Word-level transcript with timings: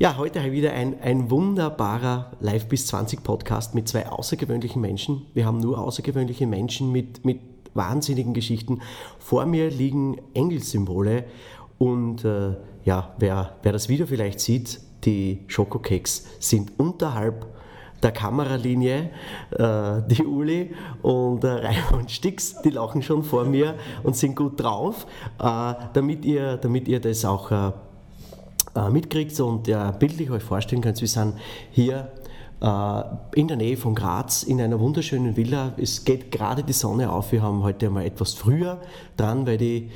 Ja, 0.00 0.16
heute 0.16 0.52
wieder 0.52 0.74
ein, 0.74 1.02
ein 1.02 1.28
wunderbarer 1.28 2.30
Live 2.38 2.68
bis 2.68 2.86
20 2.86 3.24
Podcast 3.24 3.74
mit 3.74 3.88
zwei 3.88 4.08
außergewöhnlichen 4.08 4.80
Menschen. 4.80 5.26
Wir 5.34 5.44
haben 5.44 5.58
nur 5.58 5.80
außergewöhnliche 5.80 6.46
Menschen 6.46 6.92
mit, 6.92 7.24
mit 7.24 7.40
wahnsinnigen 7.74 8.32
Geschichten. 8.32 8.80
Vor 9.18 9.44
mir 9.44 9.70
liegen 9.70 10.20
Engelssymbole 10.34 11.24
und 11.78 12.24
äh, 12.24 12.54
ja, 12.84 13.12
wer, 13.18 13.56
wer 13.64 13.72
das 13.72 13.88
Video 13.88 14.06
vielleicht 14.06 14.38
sieht, 14.38 14.80
die 15.02 15.42
Schokokeks 15.48 16.26
sind 16.38 16.78
unterhalb 16.78 17.46
der 18.00 18.12
Kameralinie, 18.12 19.10
äh, 19.50 20.02
die 20.08 20.24
Uli 20.24 20.76
und 21.02 21.42
äh, 21.42 21.48
Raimund 21.48 22.12
Stix, 22.12 22.62
die 22.62 22.70
lachen 22.70 23.02
schon 23.02 23.24
vor 23.24 23.44
mir 23.46 23.74
und 24.04 24.14
sind 24.14 24.36
gut 24.36 24.62
drauf, 24.62 25.08
äh, 25.40 25.74
damit, 25.92 26.24
ihr, 26.24 26.56
damit 26.56 26.86
ihr 26.86 27.00
das 27.00 27.24
auch 27.24 27.50
äh, 28.74 28.90
mitkriegt 28.90 29.38
und 29.40 29.68
äh, 29.68 29.92
bildlich 29.98 30.30
euch 30.30 30.42
vorstellen 30.42 30.82
könnt. 30.82 31.00
Wir 31.00 31.08
sind 31.08 31.34
hier 31.70 32.12
äh, 32.60 33.02
in 33.34 33.48
der 33.48 33.56
Nähe 33.56 33.76
von 33.76 33.94
Graz 33.94 34.42
in 34.42 34.60
einer 34.60 34.80
wunderschönen 34.80 35.36
Villa. 35.36 35.72
Es 35.76 36.04
geht 36.04 36.32
gerade 36.32 36.62
die 36.62 36.72
Sonne 36.72 37.10
auf. 37.10 37.32
Wir 37.32 37.42
haben 37.42 37.62
heute 37.62 37.90
mal 37.90 38.04
etwas 38.04 38.34
früher 38.34 38.80
dran, 39.16 39.46
weil 39.46 39.58
die, 39.58 39.90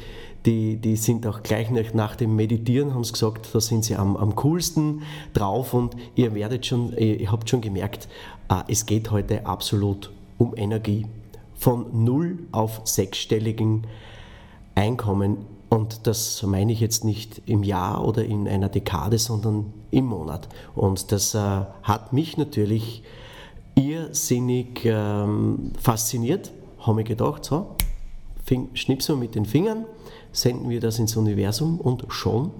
die, 0.46 0.76
die 0.76 0.96
sind 0.96 1.26
auch 1.26 1.42
gleich 1.42 1.70
nach, 1.70 1.92
nach 1.94 2.16
dem 2.16 2.36
Meditieren, 2.36 2.94
haben 2.94 3.04
sie 3.04 3.12
gesagt, 3.12 3.48
da 3.52 3.60
sind 3.60 3.84
sie 3.84 3.96
am, 3.96 4.16
am 4.16 4.34
coolsten 4.36 5.02
drauf 5.34 5.74
und 5.74 5.96
ihr 6.14 6.34
werdet 6.34 6.66
schon, 6.66 6.96
ihr 6.96 7.30
habt 7.30 7.48
schon 7.50 7.60
gemerkt, 7.60 8.08
äh, 8.48 8.62
es 8.68 8.86
geht 8.86 9.10
heute 9.10 9.46
absolut 9.46 10.12
um 10.38 10.56
Energie. 10.56 11.06
Von 11.54 12.04
null 12.04 12.40
auf 12.50 12.80
sechsstelligen 12.84 13.86
Einkommen 14.74 15.38
und 15.72 16.06
das 16.06 16.42
meine 16.42 16.70
ich 16.70 16.80
jetzt 16.80 17.02
nicht 17.02 17.40
im 17.46 17.62
Jahr 17.62 18.06
oder 18.06 18.26
in 18.26 18.46
einer 18.46 18.68
Dekade, 18.68 19.16
sondern 19.16 19.72
im 19.90 20.04
Monat. 20.04 20.46
Und 20.74 21.12
das 21.12 21.34
äh, 21.34 21.38
hat 21.82 22.12
mich 22.12 22.36
natürlich 22.36 23.02
irrsinnig 23.74 24.84
ähm, 24.84 25.72
fasziniert. 25.80 26.52
Habe 26.78 27.00
ich 27.00 27.08
gedacht, 27.08 27.46
so, 27.46 27.74
schnipsen 28.74 29.14
wir 29.14 29.20
mit 29.20 29.34
den 29.34 29.46
Fingern, 29.46 29.86
senden 30.30 30.68
wir 30.68 30.78
das 30.78 30.98
ins 30.98 31.16
Universum 31.16 31.80
und 31.80 32.04
schon 32.08 32.50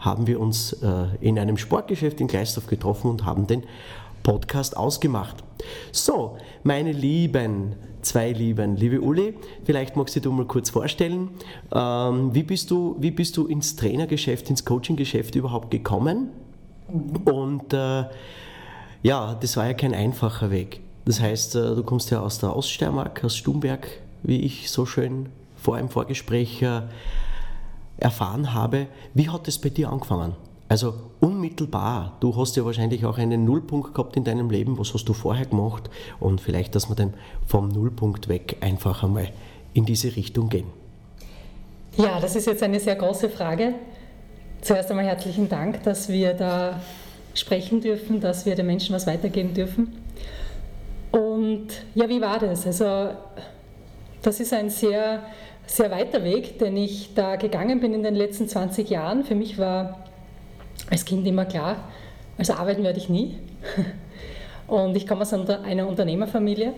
haben 0.00 0.26
wir 0.26 0.40
uns 0.40 0.72
äh, 0.72 1.04
in 1.20 1.38
einem 1.38 1.58
Sportgeschäft 1.58 2.20
in 2.20 2.26
Gleisdorf 2.26 2.66
getroffen 2.66 3.08
und 3.08 3.24
haben 3.24 3.46
den 3.46 3.62
Podcast 4.26 4.76
ausgemacht. 4.76 5.44
So, 5.92 6.36
meine 6.64 6.90
Lieben, 6.90 7.76
zwei 8.02 8.32
Lieben, 8.32 8.74
liebe 8.74 9.00
Uli, 9.00 9.34
vielleicht 9.62 9.94
magst 9.94 10.16
du 10.16 10.32
mal 10.32 10.46
kurz 10.46 10.68
vorstellen, 10.68 11.30
ähm, 11.72 12.34
wie, 12.34 12.42
bist 12.42 12.72
du, 12.72 12.96
wie 12.98 13.12
bist 13.12 13.36
du 13.36 13.46
ins 13.46 13.76
Trainergeschäft, 13.76 14.50
ins 14.50 14.64
Coachinggeschäft 14.64 15.36
überhaupt 15.36 15.70
gekommen? 15.70 16.30
Und 17.24 17.72
äh, 17.72 18.06
ja, 19.04 19.36
das 19.40 19.56
war 19.56 19.68
ja 19.68 19.74
kein 19.74 19.94
einfacher 19.94 20.50
Weg. 20.50 20.80
Das 21.04 21.20
heißt, 21.20 21.54
äh, 21.54 21.76
du 21.76 21.84
kommst 21.84 22.10
ja 22.10 22.18
aus 22.18 22.40
der 22.40 22.56
Oststeiermark, 22.56 23.22
aus 23.22 23.36
Stumberg, 23.36 23.86
wie 24.24 24.40
ich 24.40 24.72
so 24.72 24.86
schön 24.86 25.28
vor 25.54 25.76
einem 25.76 25.88
Vorgespräch 25.88 26.62
äh, 26.62 26.82
erfahren 27.98 28.54
habe. 28.54 28.88
Wie 29.14 29.28
hat 29.28 29.46
es 29.46 29.60
bei 29.60 29.68
dir 29.68 29.88
angefangen? 29.88 30.34
Also 30.68 30.94
unmittelbar, 31.20 32.16
du 32.18 32.36
hast 32.36 32.56
ja 32.56 32.64
wahrscheinlich 32.64 33.04
auch 33.06 33.18
einen 33.18 33.44
Nullpunkt 33.44 33.94
gehabt 33.94 34.16
in 34.16 34.24
deinem 34.24 34.50
Leben, 34.50 34.78
was 34.78 34.94
hast 34.94 35.08
du 35.08 35.12
vorher 35.12 35.46
gemacht 35.46 35.88
und 36.18 36.40
vielleicht, 36.40 36.74
dass 36.74 36.88
wir 36.88 36.96
dann 36.96 37.14
vom 37.46 37.68
Nullpunkt 37.68 38.28
weg 38.28 38.56
einfach 38.60 39.04
einmal 39.04 39.28
in 39.74 39.84
diese 39.84 40.16
Richtung 40.16 40.48
gehen. 40.48 40.66
Ja, 41.96 42.18
das 42.20 42.34
ist 42.34 42.46
jetzt 42.46 42.62
eine 42.62 42.80
sehr 42.80 42.96
große 42.96 43.30
Frage. 43.30 43.74
Zuerst 44.60 44.90
einmal 44.90 45.06
herzlichen 45.06 45.48
Dank, 45.48 45.84
dass 45.84 46.08
wir 46.08 46.34
da 46.34 46.80
sprechen 47.34 47.80
dürfen, 47.80 48.20
dass 48.20 48.44
wir 48.44 48.56
den 48.56 48.66
Menschen 48.66 48.94
was 48.94 49.06
weitergeben 49.06 49.54
dürfen. 49.54 49.92
Und 51.12 51.68
ja, 51.94 52.08
wie 52.08 52.20
war 52.20 52.38
das? 52.38 52.66
Also 52.66 53.10
das 54.22 54.40
ist 54.40 54.52
ein 54.52 54.68
sehr, 54.68 55.22
sehr 55.66 55.90
weiter 55.90 56.24
Weg, 56.24 56.58
den 56.58 56.76
ich 56.76 57.14
da 57.14 57.36
gegangen 57.36 57.80
bin 57.80 57.94
in 57.94 58.02
den 58.02 58.14
letzten 58.14 58.48
20 58.48 58.90
Jahren. 58.90 59.22
Für 59.22 59.34
mich 59.34 59.58
war 59.58 60.04
als 60.90 61.04
Kind 61.04 61.26
immer 61.26 61.44
klar, 61.44 61.88
also 62.38 62.54
arbeiten 62.54 62.82
werde 62.82 62.98
ich 62.98 63.08
nie. 63.08 63.36
Und 64.66 64.96
ich 64.96 65.06
komme 65.06 65.22
aus 65.22 65.32
einer 65.32 65.86
Unternehmerfamilie 65.86 66.72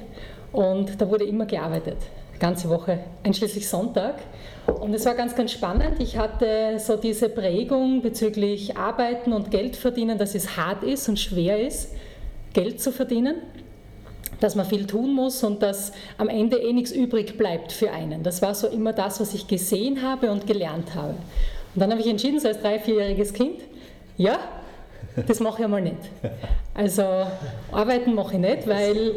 und 0.53 1.01
da 1.01 1.09
wurde 1.09 1.25
immer 1.25 1.47
gearbeitet, 1.47 1.97
ganze 2.39 2.69
Woche, 2.69 3.01
einschließlich 3.25 3.67
Sonntag. 3.67 4.17
Und 4.67 4.93
es 4.93 5.07
war 5.07 5.15
ganz, 5.15 5.35
ganz 5.35 5.53
spannend. 5.53 5.99
Ich 5.99 6.19
hatte 6.19 6.79
so 6.79 6.97
diese 6.97 7.31
Prägung 7.31 8.03
bezüglich 8.03 8.77
Arbeiten 8.77 9.33
und 9.33 9.51
Geld 9.51 9.77
verdienen, 9.77 10.19
dass 10.19 10.35
es 10.35 10.57
hart 10.57 10.83
ist 10.85 11.09
und 11.09 11.19
schwer 11.19 11.67
ist, 11.67 11.95
Geld 12.53 12.81
zu 12.81 12.93
verdienen, 12.93 13.37
dass 14.41 14.55
man 14.55 14.67
viel 14.67 14.87
tun 14.87 15.15
muss 15.15 15.43
und 15.43 15.63
dass 15.63 15.93
am 16.19 16.29
Ende 16.29 16.59
eh 16.59 16.73
nichts 16.73 16.93
übrig 16.93 17.39
bleibt 17.39 17.73
für 17.73 17.91
einen. 17.91 18.23
Das 18.23 18.43
war 18.43 18.55
so 18.55 18.69
immer 18.69 18.93
das, 18.93 19.19
was 19.21 19.33
ich 19.33 19.49
gesehen 19.49 20.03
habe 20.03 20.31
und 20.31 20.47
gelernt 20.47 20.95
habe. 20.95 21.15
Und 21.75 21.81
dann 21.81 21.91
habe 21.91 22.01
ich 22.01 22.07
entschieden, 22.07 22.39
so 22.39 22.49
als 22.49 22.61
drei-, 22.61 22.79
vierjähriges 22.79 23.33
Kind, 23.33 23.61
ja, 24.19 24.39
das 25.27 25.41
mache 25.41 25.59
ich 25.59 25.65
einmal 25.65 25.81
nicht. 25.81 25.97
Also 26.75 27.03
arbeiten 27.73 28.15
mache 28.15 28.35
ich 28.35 28.41
nicht, 28.41 28.69
weil 28.69 29.15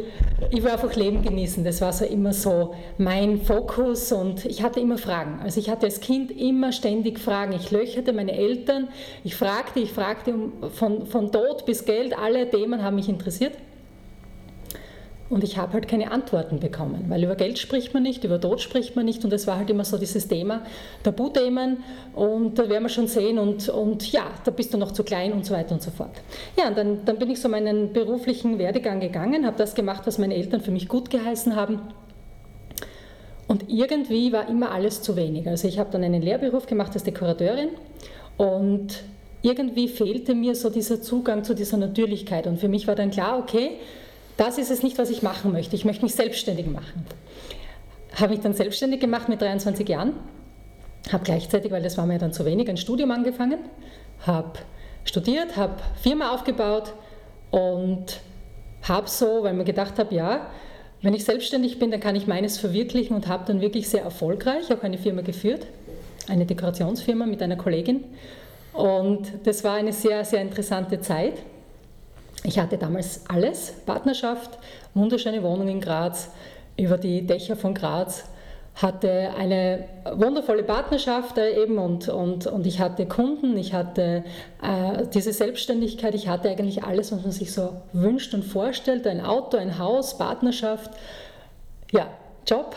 ich 0.50 0.62
will 0.62 0.70
einfach 0.70 0.94
Leben 0.94 1.22
genießen. 1.22 1.62
Das 1.64 1.80
war 1.80 1.92
so 1.92 2.04
immer 2.04 2.32
so 2.32 2.74
mein 2.98 3.40
Fokus 3.40 4.10
und 4.10 4.44
ich 4.46 4.62
hatte 4.62 4.80
immer 4.80 4.98
Fragen. 4.98 5.40
Also 5.42 5.60
ich 5.60 5.70
hatte 5.70 5.86
als 5.86 6.00
Kind 6.00 6.30
immer 6.30 6.72
ständig 6.72 7.18
Fragen. 7.18 7.52
Ich 7.52 7.70
löcherte 7.70 8.12
meine 8.12 8.32
Eltern, 8.32 8.88
ich 9.22 9.36
fragte, 9.36 9.80
ich 9.80 9.92
fragte 9.92 10.34
von, 10.74 11.06
von 11.06 11.30
Tod 11.30 11.66
bis 11.66 11.84
Geld, 11.84 12.16
alle 12.18 12.48
Themen 12.50 12.82
haben 12.82 12.96
mich 12.96 13.08
interessiert. 13.08 13.52
Und 15.32 15.42
ich 15.42 15.56
habe 15.56 15.72
halt 15.72 15.88
keine 15.88 16.10
Antworten 16.10 16.60
bekommen, 16.60 17.06
weil 17.08 17.24
über 17.24 17.36
Geld 17.36 17.58
spricht 17.58 17.94
man 17.94 18.02
nicht, 18.02 18.22
über 18.22 18.38
Tod 18.38 18.60
spricht 18.60 18.96
man 18.96 19.06
nicht 19.06 19.24
und 19.24 19.32
es 19.32 19.46
war 19.46 19.56
halt 19.56 19.70
immer 19.70 19.82
so 19.82 19.96
dieses 19.96 20.28
Thema, 20.28 20.60
Tabuthemen 21.04 21.78
und 22.14 22.58
da 22.58 22.68
werden 22.68 22.82
wir 22.82 22.90
schon 22.90 23.06
sehen 23.06 23.38
und, 23.38 23.66
und 23.70 24.12
ja, 24.12 24.24
da 24.44 24.50
bist 24.50 24.74
du 24.74 24.76
noch 24.76 24.92
zu 24.92 25.04
klein 25.04 25.32
und 25.32 25.46
so 25.46 25.54
weiter 25.54 25.72
und 25.72 25.80
so 25.80 25.90
fort. 25.90 26.10
Ja, 26.58 26.68
und 26.68 26.76
dann, 26.76 27.06
dann 27.06 27.16
bin 27.16 27.30
ich 27.30 27.40
so 27.40 27.48
meinen 27.48 27.94
beruflichen 27.94 28.58
Werdegang 28.58 29.00
gegangen, 29.00 29.46
habe 29.46 29.56
das 29.56 29.74
gemacht, 29.74 30.02
was 30.04 30.18
meine 30.18 30.34
Eltern 30.34 30.60
für 30.60 30.70
mich 30.70 30.86
gut 30.86 31.08
geheißen 31.08 31.56
haben 31.56 31.80
und 33.48 33.64
irgendwie 33.70 34.34
war 34.34 34.50
immer 34.50 34.70
alles 34.70 35.00
zu 35.00 35.16
wenig. 35.16 35.48
Also 35.48 35.66
ich 35.66 35.78
habe 35.78 35.90
dann 35.90 36.04
einen 36.04 36.20
Lehrberuf 36.20 36.66
gemacht 36.66 36.92
als 36.92 37.04
Dekorateurin 37.04 37.70
und 38.36 39.02
irgendwie 39.40 39.88
fehlte 39.88 40.34
mir 40.34 40.54
so 40.54 40.68
dieser 40.68 41.00
Zugang 41.00 41.42
zu 41.42 41.54
dieser 41.54 41.78
Natürlichkeit 41.78 42.46
und 42.46 42.58
für 42.58 42.68
mich 42.68 42.86
war 42.86 42.96
dann 42.96 43.10
klar, 43.10 43.38
okay, 43.38 43.78
das 44.36 44.58
ist 44.58 44.70
es 44.70 44.82
nicht, 44.82 44.98
was 44.98 45.10
ich 45.10 45.22
machen 45.22 45.52
möchte. 45.52 45.76
Ich 45.76 45.84
möchte 45.84 46.02
mich 46.02 46.14
selbstständig 46.14 46.66
machen. 46.66 47.06
Habe 48.14 48.32
mich 48.32 48.40
dann 48.40 48.54
selbstständig 48.54 49.00
gemacht 49.00 49.28
mit 49.28 49.40
23 49.40 49.88
Jahren. 49.88 50.14
Habe 51.10 51.24
gleichzeitig, 51.24 51.72
weil 51.72 51.82
das 51.82 51.98
war 51.98 52.06
mir 52.06 52.18
dann 52.18 52.32
zu 52.32 52.44
wenig, 52.44 52.68
ein 52.68 52.76
Studium 52.76 53.10
angefangen. 53.10 53.58
Habe 54.26 54.58
studiert, 55.04 55.56
habe 55.56 55.74
Firma 56.00 56.32
aufgebaut 56.32 56.92
und 57.50 58.20
habe 58.82 59.08
so, 59.08 59.42
weil 59.42 59.54
mir 59.54 59.64
gedacht 59.64 59.98
habe, 59.98 60.14
ja, 60.14 60.46
wenn 61.02 61.14
ich 61.14 61.24
selbstständig 61.24 61.78
bin, 61.78 61.90
dann 61.90 62.00
kann 62.00 62.14
ich 62.14 62.26
meines 62.26 62.58
verwirklichen 62.58 63.16
und 63.16 63.26
habe 63.26 63.44
dann 63.46 63.60
wirklich 63.60 63.88
sehr 63.88 64.02
erfolgreich 64.02 64.72
auch 64.72 64.82
eine 64.82 64.98
Firma 64.98 65.22
geführt, 65.22 65.66
eine 66.28 66.46
Dekorationsfirma 66.46 67.26
mit 67.26 67.42
einer 67.42 67.56
Kollegin. 67.56 68.04
Und 68.72 69.32
das 69.44 69.64
war 69.64 69.74
eine 69.74 69.92
sehr, 69.92 70.24
sehr 70.24 70.40
interessante 70.40 71.00
Zeit. 71.00 71.34
Ich 72.44 72.58
hatte 72.58 72.76
damals 72.76 73.22
alles, 73.28 73.72
Partnerschaft, 73.86 74.58
wunderschöne 74.94 75.42
Wohnung 75.42 75.68
in 75.68 75.80
Graz, 75.80 76.30
über 76.76 76.98
die 76.98 77.26
Dächer 77.26 77.56
von 77.56 77.74
Graz, 77.74 78.24
hatte 78.74 79.30
eine 79.36 79.84
wundervolle 80.14 80.62
Partnerschaft 80.62 81.36
eben 81.38 81.78
und, 81.78 82.08
und, 82.08 82.46
und 82.46 82.66
ich 82.66 82.80
hatte 82.80 83.06
Kunden, 83.06 83.56
ich 83.56 83.74
hatte 83.74 84.24
äh, 84.62 85.06
diese 85.12 85.32
Selbstständigkeit, 85.32 86.14
ich 86.14 86.26
hatte 86.28 86.48
eigentlich 86.48 86.82
alles, 86.82 87.12
was 87.12 87.22
man 87.22 87.32
sich 87.32 87.52
so 87.52 87.74
wünscht 87.92 88.32
und 88.34 88.44
vorstellt, 88.44 89.06
ein 89.06 89.20
Auto, 89.20 89.58
ein 89.58 89.78
Haus, 89.78 90.16
Partnerschaft, 90.16 90.90
ja, 91.90 92.08
Job 92.46 92.74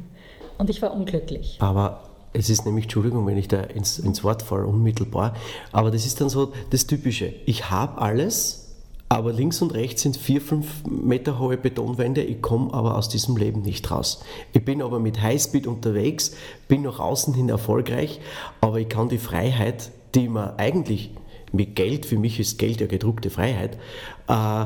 und 0.58 0.70
ich 0.70 0.80
war 0.80 0.94
unglücklich. 0.94 1.58
Aber 1.60 2.04
es 2.32 2.48
ist 2.48 2.64
nämlich, 2.64 2.84
Entschuldigung, 2.84 3.26
wenn 3.26 3.36
ich 3.36 3.48
da 3.48 3.60
ins, 3.60 3.98
ins 3.98 4.22
Wort 4.22 4.42
falle, 4.42 4.66
unmittelbar, 4.66 5.34
aber 5.72 5.90
das 5.90 6.06
ist 6.06 6.20
dann 6.20 6.28
so 6.28 6.52
das 6.70 6.86
Typische. 6.86 7.34
Ich 7.46 7.68
habe 7.68 8.00
alles, 8.00 8.61
aber 9.12 9.30
links 9.30 9.60
und 9.60 9.74
rechts 9.74 10.00
sind 10.00 10.16
vier, 10.16 10.40
fünf 10.40 10.86
Meter 10.86 11.38
hohe 11.38 11.58
Betonwände. 11.58 12.22
Ich 12.22 12.40
komme 12.40 12.72
aber 12.72 12.96
aus 12.96 13.10
diesem 13.10 13.36
Leben 13.36 13.60
nicht 13.60 13.90
raus. 13.90 14.24
Ich 14.54 14.64
bin 14.64 14.80
aber 14.80 15.00
mit 15.00 15.20
Highspeed 15.20 15.66
unterwegs, 15.66 16.34
bin 16.66 16.80
nach 16.80 16.98
außen 16.98 17.34
hin 17.34 17.50
erfolgreich, 17.50 18.20
aber 18.62 18.80
ich 18.80 18.88
kann 18.88 19.10
die 19.10 19.18
Freiheit, 19.18 19.90
die 20.14 20.28
man 20.28 20.56
eigentlich 20.56 21.10
mit 21.52 21.76
Geld, 21.76 22.06
für 22.06 22.16
mich 22.16 22.40
ist 22.40 22.58
Geld 22.58 22.80
ja 22.80 22.86
gedruckte 22.86 23.28
Freiheit, 23.28 23.76
äh, 24.28 24.64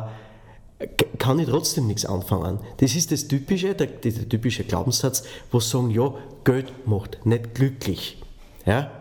kann 1.18 1.40
ich 1.40 1.48
trotzdem 1.48 1.88
nichts 1.88 2.06
anfangen. 2.06 2.60
Das 2.76 2.94
ist 2.94 3.10
das 3.10 3.26
Typische, 3.26 3.74
der, 3.74 3.88
der 3.88 4.28
typische 4.28 4.62
Glaubenssatz, 4.62 5.24
wo 5.50 5.58
sagen, 5.58 5.90
ja, 5.90 6.14
Geld 6.44 6.86
macht 6.86 7.26
nicht 7.26 7.56
glücklich, 7.56 8.22
ja, 8.64 8.92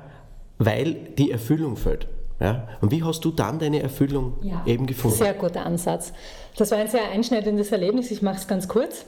weil 0.57 0.95
die 1.19 1.29
Erfüllung 1.29 1.77
fehlt. 1.77 2.07
Ja? 2.39 2.67
Und 2.81 2.91
wie 2.91 3.03
hast 3.03 3.23
du 3.23 3.31
dann 3.31 3.59
deine 3.59 3.81
Erfüllung 3.81 4.33
ja, 4.41 4.61
eben 4.65 4.85
gefunden? 4.85 5.17
Sehr 5.17 5.33
guter 5.33 5.65
Ansatz. 5.65 6.13
Das 6.57 6.71
war 6.71 6.77
ein 6.77 6.87
sehr 6.87 7.09
einschneidendes 7.11 7.71
Erlebnis. 7.71 8.11
Ich 8.11 8.21
mache 8.21 8.37
es 8.37 8.47
ganz 8.47 8.67
kurz. 8.67 9.05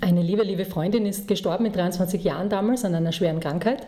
Eine 0.00 0.22
liebe, 0.22 0.42
liebe 0.42 0.64
Freundin 0.64 1.06
ist 1.06 1.28
gestorben 1.28 1.64
mit 1.64 1.76
23 1.76 2.22
Jahren 2.22 2.48
damals 2.48 2.84
an 2.84 2.94
einer 2.94 3.12
schweren 3.12 3.40
Krankheit. 3.40 3.86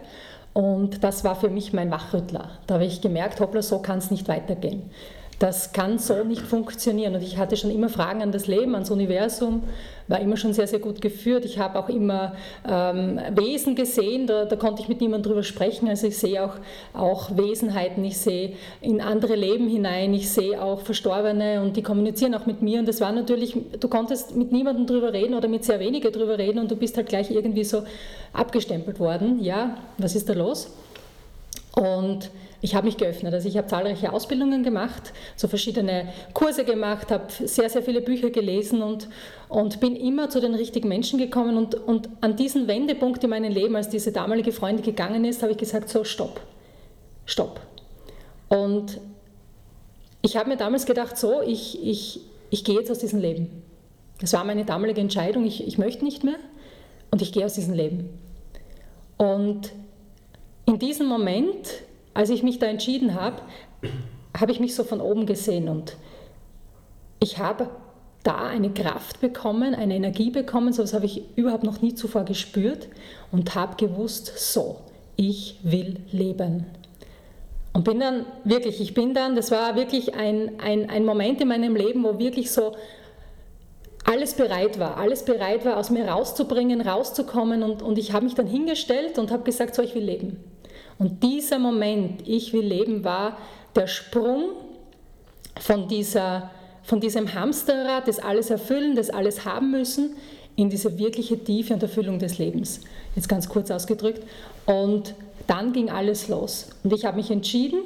Und 0.53 1.05
das 1.05 1.25
war 1.25 1.37
für 1.37 1.51
mich 1.51 1.73
mein 1.73 1.91
Wachrüttler. 1.91 2.51
Da 2.67 2.75
habe 2.75 2.85
ich 2.85 3.01
gemerkt, 3.01 3.41
hoppla, 3.41 3.63
so 3.63 3.81
kann 3.81 3.99
es 3.99 4.11
nicht 4.11 4.29
weitergehen. 4.29 4.91
Das 5.39 5.73
kann 5.73 6.01
so 6.01 6.25
nicht 6.25 6.43
funktionieren. 6.43 7.15
Und 7.15 7.23
ich 7.23 7.39
hatte 7.39 7.57
schon 7.57 7.71
immer 7.71 7.89
Fragen 7.89 8.23
an 8.23 8.33
das 8.33 8.49
Leben, 8.49 8.75
ans 8.75 8.91
Universum, 8.91 9.63
war 10.09 10.21
immer 10.21 10.37
schon 10.37 10.53
sehr, 10.53 10.67
sehr 10.67 10.81
gut 10.81 11.01
geführt. 11.01 11.45
Ich 11.45 11.61
habe 11.61 11.79
auch 11.79 11.89
immer 11.89 12.35
ähm, 12.69 13.21
Wesen 13.37 13.77
gesehen, 13.77 14.27
da, 14.27 14.47
da, 14.47 14.57
konnte 14.57 14.83
ich 14.83 14.89
mit 14.89 15.01
niemandem 15.01 15.31
drüber 15.31 15.45
sprechen. 15.45 15.89
Also 15.89 16.09
ich 16.09 16.19
sehe 16.19 16.45
auch, 16.45 16.55
auch 16.93 17.37
Wesenheiten, 17.37 18.05
ich 18.05 18.19
sehe 18.19 18.55
in 18.81 19.01
andere 19.01 19.37
Leben 19.37 19.69
hinein, 19.69 20.13
ich 20.13 20.29
sehe 20.29 20.61
auch 20.61 20.81
Verstorbene 20.81 21.63
und 21.63 21.77
die 21.77 21.83
kommunizieren 21.83 22.35
auch 22.35 22.47
mit 22.47 22.61
mir. 22.61 22.81
Und 22.81 22.89
das 22.89 23.01
war 23.01 23.13
natürlich, 23.13 23.57
du 23.79 23.89
konntest 23.89 24.35
mit 24.35 24.51
niemandem 24.51 24.87
drüber 24.87 25.13
reden 25.13 25.35
oder 25.35 25.47
mit 25.47 25.65
sehr 25.65 25.79
wenigen 25.79 26.11
drüber 26.11 26.37
reden 26.37 26.59
und 26.59 26.71
du 26.71 26.75
bist 26.75 26.97
halt 26.97 27.09
gleich 27.09 27.31
irgendwie 27.31 27.65
so 27.65 27.85
abgestempelt 28.33 28.99
worden. 28.99 29.45
Ja, 29.45 29.77
was 29.99 30.17
ist 30.17 30.29
da 30.29 30.33
los? 30.33 30.73
Und 31.77 32.31
ich 32.61 32.75
habe 32.75 32.87
mich 32.87 32.97
geöffnet. 32.97 33.33
Also 33.33 33.49
ich 33.49 33.57
habe 33.57 33.69
zahlreiche 33.69 34.13
Ausbildungen 34.13 34.63
gemacht, 34.65 35.13
so 35.37 35.47
verschiedene 35.47 36.13
Kurse 36.35 36.65
gemacht, 36.65 37.11
habe 37.11 37.27
sehr, 37.45 37.71
sehr 37.71 37.83
viele 37.83 38.01
Bücher 38.01 38.31
gelesen 38.31 38.83
und, 38.83 39.09
und 39.49 39.81
bin 39.81 39.95
immer 39.95 40.29
zu 40.29 40.41
den 40.41 40.55
richtigen 40.55 40.89
Menschen 40.89 41.19
gekommen. 41.19 41.57
Und, 41.57 41.75
und 41.75 42.09
an 42.21 42.37
diesen 42.37 42.67
Wendepunkt 42.67 43.23
in 43.23 43.31
meinem 43.31 43.53
Leben, 43.53 43.77
als 43.77 43.89
diese 43.89 44.11
damalige 44.11 44.53
Freundin 44.53 44.85
gegangen 44.85 45.25
ist, 45.25 45.43
habe 45.43 45.53
ich 45.53 45.59
gesagt, 45.59 45.89
so, 45.89 46.03
stopp, 46.03 46.41
stopp. 47.27 47.61
Und 48.49 49.01
ich 50.23 50.37
habe 50.37 50.49
mir 50.49 50.57
damals 50.57 50.85
gedacht, 50.85 51.17
so, 51.17 51.43
ich, 51.43 51.85
ich, 51.87 52.21
ich 52.51 52.65
gehe 52.65 52.75
jetzt 52.75 52.91
aus 52.91 52.99
diesem 52.99 53.21
Leben. 53.21 53.63
Das 54.21 54.33
war 54.33 54.43
meine 54.43 54.65
damalige 54.65 55.01
Entscheidung, 55.01 55.47
ich, 55.47 55.65
ich 55.65 55.79
möchte 55.79 56.05
nicht 56.05 56.25
mehr 56.25 56.39
und 57.13 57.23
ich 57.23 57.33
gehe 57.33 57.45
aus 57.45 57.55
diesem 57.55 57.75
Leben. 57.75 58.09
Und 59.17 59.73
in 60.67 60.79
diesem 60.81 61.07
Moment 61.07 61.83
als 62.19 62.31
ich 62.31 62.43
mich 62.43 62.59
da 62.59 62.67
entschieden 62.67 63.15
habe, 63.15 63.37
habe 64.37 64.51
ich 64.51 64.59
mich 64.59 64.75
so 64.75 64.83
von 64.83 65.01
oben 65.01 65.25
gesehen 65.25 65.69
und 65.69 65.97
ich 67.21 67.39
habe 67.39 67.71
da 68.25 68.39
eine 68.39 68.71
Kraft 68.71 69.21
bekommen, 69.21 69.73
eine 69.73 69.95
Energie 69.95 70.31
bekommen, 70.31 70.73
so 70.73 70.83
etwas 70.83 70.95
habe 70.95 71.07
ich 71.07 71.23
überhaupt 71.37 71.63
noch 71.63 71.81
nie 71.81 71.95
zuvor 71.95 72.25
gespürt 72.25 72.89
und 73.31 73.55
habe 73.55 73.77
gewusst, 73.77 74.33
so, 74.37 74.81
ich 75.15 75.61
will 75.63 76.01
leben. 76.11 76.67
Und 77.73 77.85
bin 77.85 78.01
dann 78.01 78.27
wirklich, 78.43 78.81
ich 78.81 78.95
bin 78.95 79.15
dann, 79.15 79.37
das 79.37 79.53
war 79.53 79.77
wirklich 79.77 80.17
ein, 80.17 80.59
ein, 80.59 80.91
ein 80.91 81.05
Moment 81.05 81.41
in 81.41 81.47
meinem 81.47 81.77
Leben, 81.77 82.03
wo 82.03 82.19
wirklich 82.19 82.51
so 82.51 82.73
alles 84.05 84.35
bereit 84.35 84.81
war, 84.81 84.97
alles 84.97 85.25
bereit 85.25 85.65
war, 85.65 85.77
aus 85.77 85.91
mir 85.91 86.09
rauszubringen, 86.09 86.81
rauszukommen 86.81 87.63
und, 87.63 87.81
und 87.81 87.97
ich 87.97 88.13
habe 88.13 88.25
mich 88.25 88.35
dann 88.35 88.49
hingestellt 88.49 89.21
und 89.21 89.31
habe 89.31 89.45
gesagt, 89.45 89.77
so, 89.77 89.83
ich 89.83 89.95
will 89.95 90.03
leben. 90.03 90.43
Und 90.99 91.23
dieser 91.23 91.59
Moment, 91.59 92.27
ich 92.27 92.53
will 92.53 92.67
leben, 92.67 93.05
war 93.05 93.39
der 93.75 93.87
Sprung 93.87 94.51
von, 95.61 95.89
dieser, 95.89 96.51
von 96.83 97.01
diesem 97.01 97.35
Hamsterrad, 97.35 98.09
das 98.09 98.19
alles 98.19 98.51
erfüllen, 98.51 98.97
das 98.97 99.11
alles 99.11 99.45
haben 99.45 99.71
müssen, 99.71 100.17
in 100.57 100.71
diese 100.71 100.99
wirkliche 100.99 101.43
Tiefe 101.43 101.75
und 101.75 101.83
Erfüllung 101.83 102.19
des 102.19 102.39
Lebens. 102.39 102.81
Jetzt 103.15 103.29
ganz 103.29 103.49
kurz 103.49 103.71
ausgedrückt. 103.71 104.25
Und 104.67 105.15
dann 105.47 105.73
ging 105.73 105.89
alles 105.89 106.29
los. 106.29 106.71
Und 106.83 106.93
ich 106.93 107.05
habe 107.05 107.17
mich 107.17 107.31
entschieden, 107.31 107.81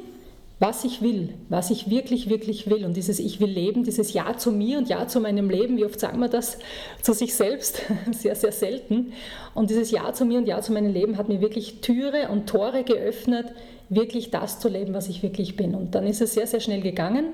was 0.62 0.84
ich 0.84 1.02
will, 1.02 1.34
was 1.48 1.70
ich 1.72 1.90
wirklich, 1.90 2.28
wirklich 2.28 2.70
will. 2.70 2.84
Und 2.84 2.96
dieses 2.96 3.18
Ich 3.18 3.40
will 3.40 3.50
leben, 3.50 3.82
dieses 3.82 4.12
Ja 4.12 4.36
zu 4.38 4.52
mir 4.52 4.78
und 4.78 4.88
Ja 4.88 5.08
zu 5.08 5.18
meinem 5.18 5.50
Leben, 5.50 5.76
wie 5.76 5.84
oft 5.84 5.98
sagen 5.98 6.20
wir 6.20 6.28
das 6.28 6.58
zu 7.02 7.12
sich 7.14 7.34
selbst? 7.34 7.82
Sehr, 8.12 8.36
sehr 8.36 8.52
selten. 8.52 9.12
Und 9.54 9.70
dieses 9.70 9.90
Ja 9.90 10.12
zu 10.12 10.24
mir 10.24 10.38
und 10.38 10.46
Ja 10.46 10.62
zu 10.62 10.72
meinem 10.72 10.92
Leben 10.92 11.18
hat 11.18 11.28
mir 11.28 11.40
wirklich 11.40 11.80
Türe 11.80 12.28
und 12.28 12.46
Tore 12.46 12.84
geöffnet, 12.84 13.46
wirklich 13.88 14.30
das 14.30 14.60
zu 14.60 14.68
leben, 14.68 14.94
was 14.94 15.08
ich 15.08 15.24
wirklich 15.24 15.56
bin. 15.56 15.74
Und 15.74 15.96
dann 15.96 16.06
ist 16.06 16.22
es 16.22 16.34
sehr, 16.34 16.46
sehr 16.46 16.60
schnell 16.60 16.80
gegangen. 16.80 17.30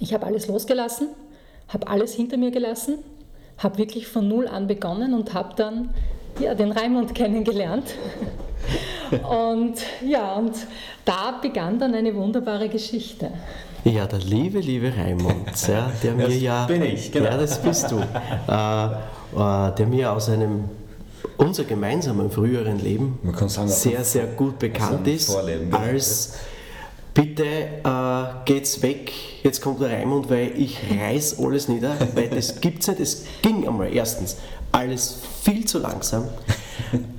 Ich 0.00 0.12
habe 0.12 0.26
alles 0.26 0.48
losgelassen, 0.48 1.10
habe 1.68 1.86
alles 1.86 2.14
hinter 2.14 2.36
mir 2.36 2.50
gelassen, 2.50 2.98
habe 3.58 3.78
wirklich 3.78 4.08
von 4.08 4.26
Null 4.26 4.48
an 4.48 4.66
begonnen 4.66 5.14
und 5.14 5.34
habe 5.34 5.54
dann 5.54 5.90
ja, 6.40 6.54
den 6.54 6.72
Raimund 6.72 7.14
kennengelernt. 7.14 7.94
Und 9.10 9.76
ja, 10.06 10.34
und 10.34 10.54
da 11.04 11.38
begann 11.40 11.78
dann 11.78 11.94
eine 11.94 12.14
wunderbare 12.14 12.68
Geschichte. 12.68 13.30
Ja, 13.84 14.06
der 14.06 14.18
liebe, 14.18 14.58
liebe 14.58 14.92
Raimund, 14.94 15.66
ja, 15.66 15.90
der 16.02 16.12
mir 16.12 16.26
das 16.26 16.40
ja. 16.40 16.66
Bin 16.66 16.82
ich, 16.82 17.10
genau. 17.10 17.30
Ja, 17.30 17.38
das 17.38 17.62
bist 17.62 17.90
du. 17.90 17.96
Äh, 17.98 18.86
äh, 19.36 19.74
der 19.74 19.86
mir 19.86 20.12
aus 20.12 20.28
einem 20.28 20.64
unser 21.36 21.64
gemeinsamen 21.64 22.30
früheren 22.30 22.78
Leben 22.78 23.18
sagen, 23.46 23.68
sehr, 23.68 24.04
sehr 24.04 24.26
gut 24.26 24.58
bekannt 24.58 25.06
ist 25.06 25.34
als 25.72 26.34
bitte 27.18 27.44
äh, 27.44 28.44
geht's 28.44 28.80
weg, 28.80 29.12
jetzt 29.42 29.60
kommt 29.60 29.80
der 29.80 29.90
Raimund, 29.90 30.30
weil 30.30 30.52
ich 30.56 30.78
reiß 30.88 31.40
alles 31.40 31.66
nieder, 31.66 31.96
weil 32.14 32.28
das 32.28 32.60
gibt's 32.60 32.86
nicht, 32.86 33.00
es 33.00 33.24
ging 33.42 33.66
einmal 33.66 33.92
erstens 33.92 34.36
alles 34.70 35.18
viel 35.42 35.64
zu 35.64 35.80
langsam. 35.80 36.28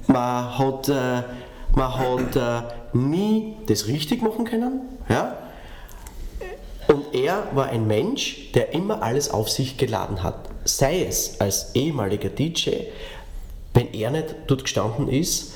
Man 0.07 0.57
hat 0.57 0.87
äh, 0.87 1.23
man 1.75 1.97
hat 1.97 2.35
äh, 2.35 2.97
nie 2.97 3.57
das 3.67 3.87
richtig 3.87 4.21
machen 4.21 4.45
können. 4.45 4.81
Ja? 5.09 5.35
Und 6.87 7.13
er 7.13 7.47
war 7.53 7.67
ein 7.67 7.85
Mensch, 7.85 8.51
der 8.53 8.73
immer 8.73 9.03
alles 9.03 9.29
auf 9.29 9.49
sich 9.49 9.77
geladen 9.77 10.23
hat. 10.23 10.49
Sei 10.63 11.03
es 11.03 11.39
als 11.41 11.75
ehemaliger 11.75 12.29
DJ, 12.29 12.69
wenn 13.73 13.93
er 13.93 14.11
nicht 14.11 14.35
dort 14.47 14.63
gestanden 14.63 15.09
ist, 15.09 15.53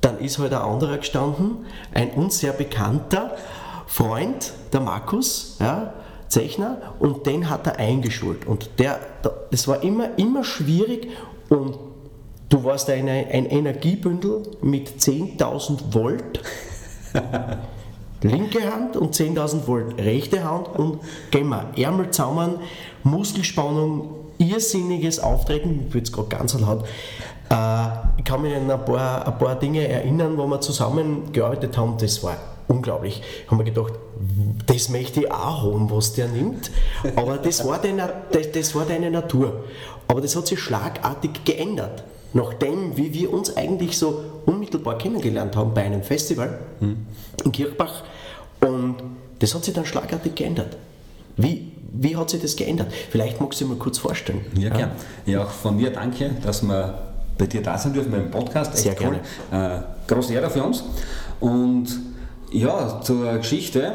dann 0.00 0.18
ist 0.18 0.38
halt 0.38 0.52
ein 0.52 0.62
anderer 0.62 0.98
gestanden, 0.98 1.66
ein 1.92 2.10
uns 2.10 2.38
sehr 2.38 2.52
bekannter 2.52 3.36
Freund, 3.92 4.54
der 4.72 4.80
Markus, 4.80 5.56
ja, 5.60 5.92
Zeichner, 6.28 6.94
und 6.98 7.26
den 7.26 7.50
hat 7.50 7.66
er 7.66 7.76
eingeschult. 7.76 8.46
Und 8.46 8.70
der, 8.78 8.98
das 9.50 9.68
war 9.68 9.82
immer, 9.82 10.18
immer 10.18 10.44
schwierig 10.44 11.08
und 11.50 11.76
Du 12.48 12.62
warst 12.64 12.90
ein, 12.90 13.08
ein 13.08 13.46
Energiebündel 13.46 14.42
mit 14.60 14.90
10.000 15.00 15.94
Volt. 15.94 16.42
linke 18.22 18.70
Hand 18.70 18.94
und 18.94 19.14
10.000 19.14 19.66
Volt 19.66 19.98
rechte 19.98 20.44
Hand 20.44 20.68
und 20.68 21.00
gehen 21.30 21.48
wir 21.48 21.70
Ärmel 21.78 22.10
zusammen, 22.10 22.56
Muskelspannung, 23.04 24.10
irrsinniges 24.36 25.18
Auftreten, 25.18 25.80
ich 25.86 25.90
bin 25.90 25.98
jetzt 26.00 26.12
gerade 26.12 26.28
ganz 26.28 26.52
laut. 26.60 26.84
Äh, 27.48 27.86
ich 28.18 28.24
kann 28.24 28.42
mich 28.42 28.54
an 28.54 28.70
ein 28.70 28.84
paar, 28.84 29.26
ein 29.26 29.38
paar 29.38 29.54
Dinge 29.54 29.88
erinnern, 29.88 30.36
wo 30.36 30.46
wir 30.46 30.60
zusammengearbeitet 30.60 31.78
haben, 31.78 31.96
das 31.98 32.22
war 32.22 32.36
unglaublich. 32.68 33.22
Ich 33.44 33.50
habe 33.50 33.56
mir 33.56 33.70
gedacht, 33.70 33.94
das 34.66 34.88
möchte 34.88 35.20
ich 35.20 35.30
auch 35.30 35.62
haben, 35.62 35.90
was 35.90 36.14
der 36.14 36.28
nimmt. 36.28 36.70
Aber 37.16 37.38
das 37.38 37.66
war, 37.66 37.78
deine, 37.78 38.12
das, 38.30 38.52
das 38.52 38.74
war 38.74 38.84
deine 38.84 39.10
Natur. 39.10 39.64
Aber 40.08 40.20
das 40.20 40.36
hat 40.36 40.46
sich 40.46 40.60
schlagartig 40.60 41.44
geändert 41.44 42.04
nachdem, 42.34 42.96
wie 42.96 43.12
wir 43.12 43.32
uns 43.32 43.56
eigentlich 43.56 43.98
so 43.98 44.24
unmittelbar 44.46 44.98
kennengelernt 44.98 45.56
haben 45.56 45.74
bei 45.74 45.82
einem 45.82 46.02
Festival 46.02 46.58
mhm. 46.80 47.06
in 47.44 47.52
Kirchbach. 47.52 48.02
Und 48.60 48.96
das 49.38 49.54
hat 49.54 49.64
sich 49.64 49.74
dann 49.74 49.84
schlagartig 49.84 50.34
geändert. 50.34 50.76
Wie, 51.36 51.72
wie 51.92 52.16
hat 52.16 52.30
sich 52.30 52.40
das 52.40 52.56
geändert? 52.56 52.92
Vielleicht 53.10 53.40
magst 53.40 53.60
du 53.60 53.64
dir 53.64 53.70
mal 53.70 53.78
kurz 53.78 53.98
vorstellen. 53.98 54.44
Ja, 54.56 54.70
gern. 54.70 54.92
Ja, 55.26 55.44
auch 55.44 55.50
von 55.50 55.76
mir 55.76 55.90
danke, 55.90 56.30
dass 56.42 56.62
wir 56.62 56.98
bei 57.38 57.46
dir 57.46 57.62
da 57.62 57.76
sein 57.76 57.92
dürfen 57.92 58.12
beim 58.12 58.30
Podcast. 58.30 58.72
Echt 58.74 58.82
Sehr 58.82 58.94
gerne. 58.94 59.20
Äh, 59.50 59.80
große 60.06 60.34
Ehre 60.34 60.50
für 60.50 60.62
uns. 60.62 60.84
Und 61.40 61.88
ja, 62.52 63.00
zur 63.00 63.38
Geschichte. 63.38 63.92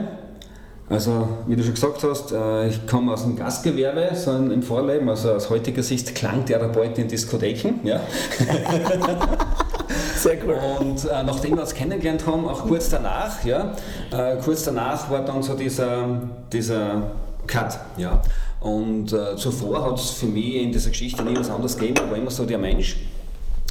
Also, 0.89 1.27
wie 1.47 1.55
du 1.57 1.63
schon 1.63 1.73
gesagt 1.73 2.01
hast, 2.03 2.31
äh, 2.31 2.69
ich 2.69 2.87
komme 2.87 3.11
aus 3.11 3.23
dem 3.23 3.35
Gastgewerbe, 3.35 4.09
so 4.15 4.31
im 4.31 4.63
Vorleben, 4.63 5.09
also 5.09 5.33
aus 5.33 5.49
heutiger 5.49 5.83
Sicht 5.83 6.15
Klangtherapeut 6.15 6.97
in 6.97 7.09
Diskotheken. 7.09 7.81
Ja. 7.83 7.99
Sehr 10.15 10.37
cool. 10.45 10.57
Und 10.79 11.03
äh, 11.03 11.23
nachdem 11.23 11.55
wir 11.55 11.61
uns 11.61 11.73
kennengelernt 11.73 12.25
haben, 12.25 12.47
auch 12.47 12.65
kurz 12.65 12.89
danach, 12.89 13.43
ja, 13.43 13.73
äh, 14.11 14.37
kurz 14.37 14.63
danach 14.63 15.09
war 15.11 15.25
dann 15.25 15.43
so 15.43 15.55
dieser, 15.55 16.21
dieser 16.53 17.11
Cut. 17.47 17.77
Ja. 17.97 18.21
Und 18.61 19.11
äh, 19.11 19.35
zuvor 19.35 19.85
hat 19.85 19.99
es 19.99 20.11
für 20.11 20.25
mich 20.25 20.55
in 20.55 20.71
dieser 20.71 20.89
Geschichte 20.89 21.21
nie 21.21 21.35
was 21.37 21.49
anderes 21.49 21.77
gegeben, 21.77 21.99
aber 22.07 22.15
immer 22.15 22.31
so 22.31 22.45
der 22.45 22.57
Mensch. 22.57 22.95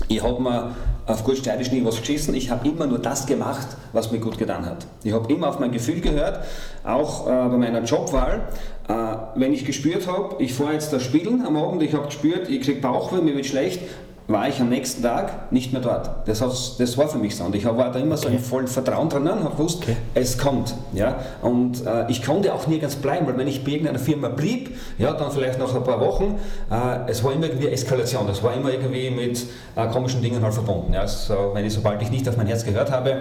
Ich 0.09 0.23
habe 0.23 0.41
mir 0.41 0.77
auf 1.07 1.25
gut 1.25 1.39
steirisch 1.39 1.71
nie 1.71 1.85
was 1.85 2.01
geschissen, 2.01 2.35
ich 2.35 2.51
habe 2.51 2.69
immer 2.69 2.87
nur 2.87 2.99
das 2.99 3.27
gemacht, 3.27 3.69
was 3.93 4.11
mir 4.11 4.19
gut 4.19 4.39
getan 4.39 4.67
hat. 4.67 4.87
Ich 5.05 5.13
habe 5.13 5.33
immer 5.33 5.49
auf 5.49 5.61
mein 5.61 5.71
Gefühl 5.71 6.01
gehört, 6.01 6.45
auch 6.85 7.27
äh, 7.27 7.31
bei 7.31 7.57
meiner 7.57 7.83
Jobwahl. 7.85 8.49
Äh, 8.89 8.93
wenn 9.37 9.53
ich 9.53 9.65
gespürt 9.65 10.07
habe, 10.07 10.43
ich 10.43 10.55
fahre 10.55 10.73
jetzt 10.73 10.93
da 10.93 11.01
spielen 11.01 11.47
am 11.47 11.57
Abend, 11.57 11.83
ich 11.83 11.95
habe 11.95 12.07
gespürt, 12.07 12.49
ich 12.49 12.61
kriege 12.63 12.81
Bauchweh, 12.81 13.21
mir 13.21 13.37
wird 13.37 13.47
schlecht, 13.47 13.81
war 14.29 14.49
ich 14.49 14.61
am 14.61 14.69
nächsten 14.69 15.03
Tag 15.03 15.53
nicht 15.53 15.73
mehr 15.73 15.81
dort. 15.81 16.11
Das, 16.27 16.41
das 16.79 16.99
war 16.99 17.09
für 17.09 17.19
mich 17.19 17.37
so. 17.37 17.45
Und 17.45 17.55
ich 17.55 17.65
war 17.65 17.93
da 17.93 17.99
immer 17.99 18.17
so 18.17 18.29
im 18.29 18.41
vollen 18.41 18.67
Vertrauen 18.67 19.09
drinnen, 19.09 19.45
habe 19.45 19.57
gewusst, 19.57 19.83
okay. 19.83 19.97
es 20.15 20.37
kommt. 20.37 20.75
Ja? 20.93 21.17
Und 21.43 21.87
äh, 21.87 22.11
ich 22.11 22.25
konnte 22.25 22.53
auch 22.53 22.67
nirgends 22.67 22.97
bleiben, 22.97 23.27
weil 23.27 23.39
wenn 23.39 23.47
ich 23.47 23.65
bei 23.65 23.73
irgendeiner 23.73 23.99
Firma 23.99 24.29
blieb, 24.29 24.77
ja, 24.99 25.13
dann 25.13 25.31
vielleicht 25.31 25.59
nach 25.59 25.75
ein 25.75 25.85
paar 25.85 26.01
Wochen, 26.01 26.39
äh, 26.71 27.11
es 27.11 27.23
war 27.23 27.33
immer 27.33 27.47
irgendwie 27.47 27.69
Eskalation, 27.69 28.29
es 28.29 28.43
war 28.43 28.55
immer 28.55 28.73
irgendwie 28.73 29.11
mit 29.11 29.47
äh, 29.77 29.87
komischen 29.89 30.23
Dingen 30.23 30.43
halt 30.43 30.55
verbunden. 30.55 30.93
Ja? 30.93 31.03
Also, 31.03 31.53
wenn 31.53 31.65
ich, 31.65 31.73
sobald 31.73 32.03
ich 32.03 32.11
nicht 32.11 32.29
auf 32.29 32.37
mein 32.37 32.47
Herz 32.47 32.65
gehört 32.65 32.91
habe, 32.91 33.17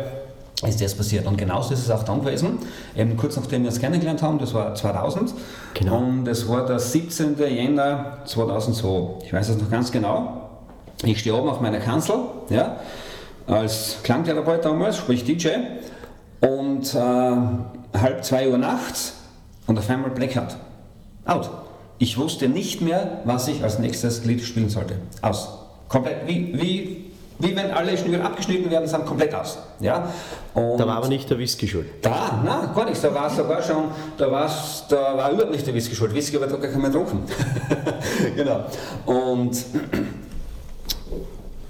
ist 0.65 0.81
das 0.81 0.95
passiert. 0.95 1.27
Und 1.27 1.37
genauso 1.37 1.73
ist 1.73 1.81
es 1.81 1.91
auch 1.91 2.03
dann 2.03 2.21
gewesen, 2.21 2.59
eben 2.95 3.15
kurz 3.17 3.35
nachdem 3.35 3.63
wir 3.63 3.69
uns 3.69 3.79
kennengelernt 3.79 4.23
haben, 4.23 4.39
das 4.39 4.53
war 4.53 4.73
2000. 4.73 5.33
Genau. 5.75 5.97
Und 5.97 6.27
es 6.27 6.47
war 6.47 6.65
der 6.65 6.79
17. 6.79 7.37
Jänner 7.37 8.19
2002. 8.25 9.25
Ich 9.25 9.33
weiß 9.33 9.49
es 9.49 9.57
noch 9.57 9.69
ganz 9.69 9.91
genau. 9.91 10.41
Ich 11.03 11.19
stehe 11.19 11.35
oben 11.35 11.49
auf 11.49 11.61
meiner 11.61 11.79
Kanzel, 11.79 12.19
ja, 12.49 12.77
als 13.47 13.97
Klangtherapeut 14.03 14.63
damals, 14.63 14.97
sprich 14.97 15.23
DJ, 15.23 15.49
und 16.41 16.93
äh, 16.93 17.97
halb 17.97 18.23
zwei 18.23 18.49
Uhr 18.49 18.57
nachts 18.57 19.13
und 19.67 19.77
auf 19.77 19.89
einmal 19.89 20.11
Blackout. 20.11 20.55
Out. 21.25 21.49
Ich 21.97 22.17
wusste 22.17 22.49
nicht 22.49 22.81
mehr, 22.81 23.21
was 23.23 23.47
ich 23.47 23.63
als 23.63 23.79
nächstes 23.79 24.25
Lied 24.25 24.41
spielen 24.41 24.69
sollte. 24.69 24.95
Aus. 25.21 25.59
Komplett, 25.87 26.27
wie, 26.27 26.53
wie, 26.59 27.05
wie 27.39 27.55
wenn 27.55 27.71
alle 27.71 27.97
Schnüre 27.97 28.23
abgeschnitten 28.23 28.69
werden, 28.69 28.87
sind 28.87 29.05
komplett 29.05 29.33
aus. 29.33 29.57
Ja? 29.79 30.09
Und 30.53 30.77
da 30.77 30.87
war 30.87 30.97
aber 30.97 31.07
nicht 31.07 31.29
der 31.29 31.39
Whisky 31.39 31.67
schuld. 31.67 31.87
Da, 32.01 32.41
nein, 32.43 32.69
gar 32.75 32.85
nichts. 32.85 33.01
Da 33.01 33.13
war 33.13 33.29
sogar 33.29 33.61
schon, 33.61 33.85
da, 34.17 34.29
war's, 34.29 34.85
da 34.89 35.17
war 35.17 35.31
überhaupt 35.31 35.51
nicht 35.51 35.65
der 35.65 35.73
Whisky 35.73 35.95
schuld. 35.95 36.13
Whisky 36.13 36.37
da 36.37 36.47
gar 36.47 36.59
kein 36.59 36.81
mehr 36.81 36.89
getrunken. 36.89 37.23
genau. 38.35 38.65
Und 39.05 39.57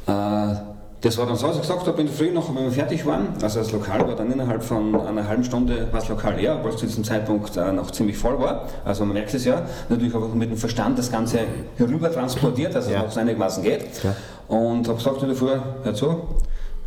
das 0.06 1.18
war 1.20 1.28
dann 1.28 1.36
so, 1.36 1.48
als 1.48 1.58
ich 1.58 1.62
gesagt 1.62 1.86
habe, 1.86 2.02
in 2.02 2.08
der 2.08 2.16
Früh 2.16 2.32
noch, 2.32 2.50
wenn 2.56 2.64
wir 2.64 2.72
fertig 2.72 3.06
waren, 3.06 3.28
also 3.42 3.60
das 3.60 3.72
Lokal 3.72 4.08
war 4.08 4.16
dann 4.16 4.32
innerhalb 4.32 4.64
von 4.64 5.00
einer 5.00 5.28
halben 5.28 5.44
Stunde 5.44 5.88
war 5.92 6.00
das 6.00 6.10
Lokal 6.10 6.36
leer, 6.36 6.56
obwohl 6.56 6.72
es 6.72 6.78
zu 6.78 6.88
diesem 6.88 7.04
Zeitpunkt 7.04 7.56
äh, 7.58 7.72
noch 7.72 7.92
ziemlich 7.92 8.18
voll 8.18 8.40
war. 8.40 8.68
Also 8.84 9.06
man 9.06 9.14
merkt 9.14 9.34
es 9.34 9.46
ja, 9.46 9.68
natürlich 9.88 10.16
auch 10.16 10.34
mit 10.34 10.50
dem 10.50 10.58
Verstand 10.58 10.98
das 10.98 11.12
Ganze 11.12 11.42
herüber 11.78 12.12
transportiert, 12.12 12.74
dass 12.74 12.90
ja. 12.90 13.04
es 13.04 13.16
noch 13.16 13.22
einigermaßen 13.22 13.64
geht. 13.64 13.86
Ja. 14.04 14.16
Und 14.48 14.88
habe 14.88 14.98
gesagt 14.98 15.22
in 15.22 15.28
der 15.28 15.38
Früh, 15.38 15.52
hör 15.84 15.94
zu, 15.94 16.22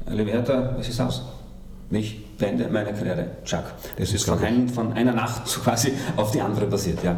liebe 0.08 0.30
Hertha, 0.32 0.74
es 0.80 0.88
ist 0.88 1.00
aus. 1.00 1.22
Ich 1.90 2.36
beende 2.36 2.68
meine 2.68 2.92
Karriere. 2.92 3.26
Chuck. 3.44 3.64
Das 3.98 4.12
ist 4.12 4.24
von, 4.26 4.42
ein, 4.42 4.68
von 4.68 4.92
einer 4.94 5.12
Nacht 5.12 5.44
quasi 5.62 5.92
auf 6.16 6.32
die 6.32 6.40
andere 6.40 6.66
passiert, 6.66 7.04
ja. 7.04 7.16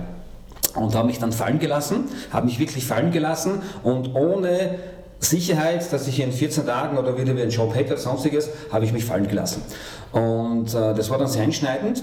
Und 0.75 0.95
habe 0.95 1.09
mich 1.09 1.19
dann 1.19 1.33
fallen 1.33 1.59
gelassen, 1.59 2.05
habe 2.31 2.47
mich 2.47 2.61
wirklich 2.61 2.87
fallen 2.87 3.11
gelassen 3.11 3.63
und 3.83 4.15
ohne 4.15 4.79
Sicherheit, 5.21 5.93
dass 5.93 6.09
ich 6.09 6.19
in 6.19 6.33
14 6.33 6.67
Tagen 6.67 6.99
oder 6.99 7.17
wieder 7.17 7.31
einen 7.31 7.51
Job 7.51 7.75
hätte 7.75 7.93
oder 7.93 8.01
sonstiges, 8.01 8.49
habe 8.73 8.85
ich 8.85 8.93
mich 8.93 9.05
fallen 9.05 9.29
gelassen. 9.29 9.63
Und 10.13 10.75
äh, 10.75 10.95
das 10.95 11.11
war 11.11 11.19
dann 11.19 11.29
sehr 11.29 11.43
einschneidend. 11.43 12.03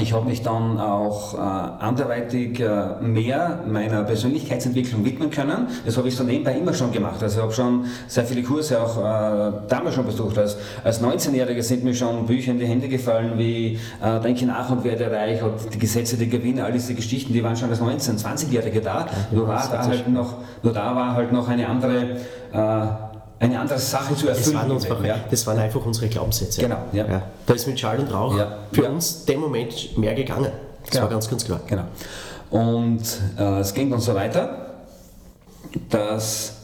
Ich 0.00 0.12
habe 0.12 0.26
mich 0.26 0.42
dann 0.42 0.78
auch 0.78 1.34
äh, 1.34 1.38
anderweitig 1.38 2.60
äh, 2.60 3.00
mehr 3.00 3.60
meiner 3.66 4.02
Persönlichkeitsentwicklung 4.02 5.04
widmen 5.04 5.30
können. 5.30 5.68
Das 5.84 5.96
habe 5.96 6.08
ich 6.08 6.16
so 6.16 6.24
nebenbei 6.24 6.52
immer 6.52 6.74
schon 6.74 6.92
gemacht. 6.92 7.22
Also 7.22 7.38
ich 7.38 7.42
habe 7.42 7.52
schon 7.52 7.84
sehr 8.06 8.24
viele 8.24 8.42
Kurse 8.42 8.80
auch 8.80 8.98
äh, 8.98 9.52
damals 9.68 9.94
schon 9.94 10.04
besucht. 10.04 10.38
Als, 10.38 10.56
als 10.84 11.02
19-Jähriger 11.02 11.62
sind 11.62 11.84
mir 11.84 11.94
schon 11.94 12.26
Bücher 12.26 12.52
in 12.52 12.58
die 12.58 12.66
Hände 12.66 12.88
gefallen 12.88 13.32
wie 13.36 13.78
äh, 14.02 14.20
Denke 14.20 14.46
nach 14.46 14.70
und 14.70 14.84
werde 14.84 15.10
reich 15.10 15.42
und 15.42 15.72
die 15.72 15.78
Gesetze 15.78 16.16
der 16.16 16.26
Gewinne, 16.26 16.64
all 16.64 16.72
diese 16.72 16.94
Geschichten, 16.94 17.32
die 17.32 17.42
waren 17.42 17.56
schon 17.56 17.70
als 17.70 17.80
19-, 17.80 18.22
20-Jährige 18.22 18.80
da. 18.80 19.06
Nur, 19.30 19.48
war 19.48 19.66
da 19.70 19.86
halt 19.86 20.08
noch, 20.08 20.34
nur 20.62 20.72
da 20.72 20.94
war 20.94 21.14
halt 21.14 21.32
noch 21.32 21.48
eine 21.48 21.66
andere 21.68 22.16
äh, 22.52 23.05
eine 23.38 23.60
andere 23.60 23.78
Sache 23.78 24.14
zu 24.14 24.28
erfüllen. 24.28 24.54
Das 24.54 24.62
waren, 24.62 24.70
uns, 24.70 24.88
ja. 25.04 25.16
das 25.30 25.46
waren 25.46 25.58
einfach 25.58 25.84
unsere 25.84 26.08
Glaubenssätze. 26.08 26.62
Genau, 26.62 26.78
ja. 26.92 27.06
ja. 27.06 27.22
Da 27.44 27.54
ist 27.54 27.66
mit 27.66 27.78
Schall 27.78 27.98
und 27.98 28.12
Rauch 28.12 28.36
ja. 28.36 28.58
für 28.72 28.88
uns 28.88 29.24
dem 29.24 29.40
Moment 29.40 29.96
mehr 29.98 30.14
gegangen. 30.14 30.50
Das 30.82 30.90
genau. 30.90 31.02
war 31.02 31.10
ganz, 31.10 31.28
ganz 31.28 31.44
klar. 31.44 31.60
Genau. 31.66 31.84
Und 32.50 33.02
äh, 33.38 33.60
es 33.60 33.74
ging 33.74 33.90
dann 33.90 34.00
so 34.00 34.14
weiter, 34.14 34.66
dass 35.90 36.56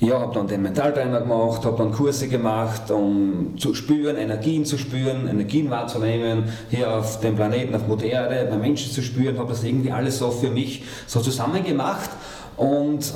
ja, 0.00 0.20
habe 0.20 0.34
dann 0.34 0.48
den 0.48 0.62
Mentaltrainer 0.62 1.20
gemacht, 1.20 1.64
habe 1.64 1.78
dann 1.78 1.92
Kurse 1.92 2.28
gemacht, 2.28 2.90
um 2.90 3.56
zu 3.56 3.74
spüren, 3.74 4.16
Energien 4.16 4.64
zu 4.64 4.76
spüren, 4.76 5.28
Energien 5.28 5.70
wahrzunehmen, 5.70 6.44
hier 6.68 6.92
auf 6.92 7.20
dem 7.20 7.36
Planeten, 7.36 7.74
auf 7.74 7.86
Mutter 7.86 8.06
Erde, 8.06 8.48
bei 8.50 8.56
Menschen 8.56 8.90
zu 8.90 9.02
spüren, 9.02 9.38
habe 9.38 9.50
das 9.50 9.62
irgendwie 9.62 9.92
alles 9.92 10.18
so 10.18 10.30
für 10.30 10.50
mich 10.50 10.82
so 11.06 11.20
zusammen 11.20 11.62
gemacht 11.64 12.10
und 12.56 13.12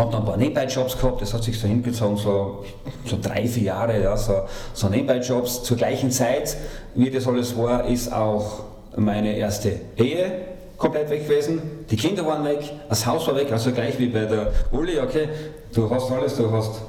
habe 0.00 0.10
dann 0.12 0.22
ein 0.22 0.26
paar 0.26 0.36
Nebenbei-Jobs 0.36 0.98
gehabt, 0.98 1.20
das 1.20 1.34
hat 1.34 1.44
sich 1.44 1.58
so 1.58 1.68
hingezogen, 1.68 2.16
so, 2.16 2.64
so 3.04 3.18
drei, 3.20 3.46
vier 3.46 3.64
Jahre, 3.64 4.02
ja, 4.02 4.16
so, 4.16 4.42
so 4.72 4.88
Nebenbei-Jobs. 4.88 5.62
Zur 5.62 5.76
gleichen 5.76 6.10
Zeit, 6.10 6.56
wie 6.94 7.10
das 7.10 7.28
alles 7.28 7.56
war, 7.56 7.84
ist 7.86 8.12
auch 8.12 8.64
meine 8.96 9.36
erste 9.36 9.72
Ehe 9.96 10.32
komplett 10.76 11.10
weg 11.10 11.28
gewesen, 11.28 11.60
die 11.90 11.96
Kinder 11.96 12.24
waren 12.24 12.42
weg, 12.44 12.60
das 12.88 13.04
Haus 13.04 13.26
war 13.26 13.36
weg, 13.36 13.52
also 13.52 13.70
gleich 13.70 13.98
wie 13.98 14.06
bei 14.06 14.24
der 14.24 14.50
Uli, 14.72 14.98
okay, 14.98 15.28
du 15.74 15.90
hast 15.90 16.10
alles, 16.10 16.36
du 16.36 16.50
hast 16.50 16.80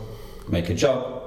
make 0.48 0.72
a 0.72 0.76
job, 0.76 1.22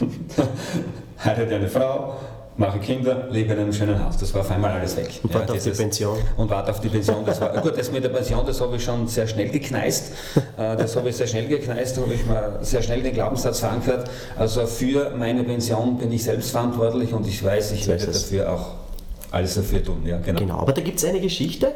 heirate 1.24 1.54
eine 1.54 1.68
Frau, 1.68 2.16
mache 2.58 2.80
Kinder, 2.80 3.28
lebe 3.30 3.54
in 3.54 3.60
einem 3.60 3.72
schönen 3.72 4.04
Haus. 4.04 4.18
Das 4.18 4.34
war 4.34 4.40
auf 4.40 4.50
einmal 4.50 4.72
alles 4.72 4.96
weg. 4.96 5.20
Und 5.22 5.32
warte 5.32 5.52
ja, 5.52 5.58
auf 5.58 5.64
die 5.64 5.70
Pension. 5.70 6.18
Und 6.36 6.50
warte 6.50 6.72
auf 6.72 6.80
die 6.80 6.88
Pension. 6.88 7.24
Das 7.24 7.40
war, 7.40 7.56
gut, 7.58 7.78
das 7.78 7.90
mit 7.92 8.02
der 8.02 8.08
Pension, 8.08 8.44
das 8.44 8.60
habe 8.60 8.76
ich 8.76 8.84
schon 8.84 9.06
sehr 9.06 9.26
schnell 9.28 9.48
gekneist. 9.48 10.12
Äh, 10.56 10.76
das 10.76 10.96
habe 10.96 11.08
ich 11.08 11.16
sehr 11.16 11.28
schnell 11.28 11.46
gekneist, 11.46 11.96
da 11.96 12.02
habe 12.02 12.14
ich 12.14 12.26
mal 12.26 12.58
sehr 12.62 12.82
schnell 12.82 13.00
den 13.00 13.14
Glaubenssatz 13.14 13.60
verankert. 13.60 14.10
Also 14.36 14.66
für 14.66 15.10
meine 15.16 15.44
Pension 15.44 15.96
bin 15.98 16.10
ich 16.10 16.24
selbst 16.24 16.50
verantwortlich 16.50 17.12
und 17.12 17.26
ich 17.28 17.42
weiß, 17.42 17.72
ich 17.72 17.86
werde 17.86 18.06
dafür 18.06 18.52
auch 18.52 18.70
alles 19.30 19.54
dafür 19.54 19.84
tun. 19.84 20.02
Ja, 20.04 20.18
genau. 20.18 20.40
genau, 20.40 20.58
aber 20.58 20.72
da 20.72 20.80
gibt 20.80 20.98
es 20.98 21.04
eine 21.04 21.20
Geschichte, 21.20 21.72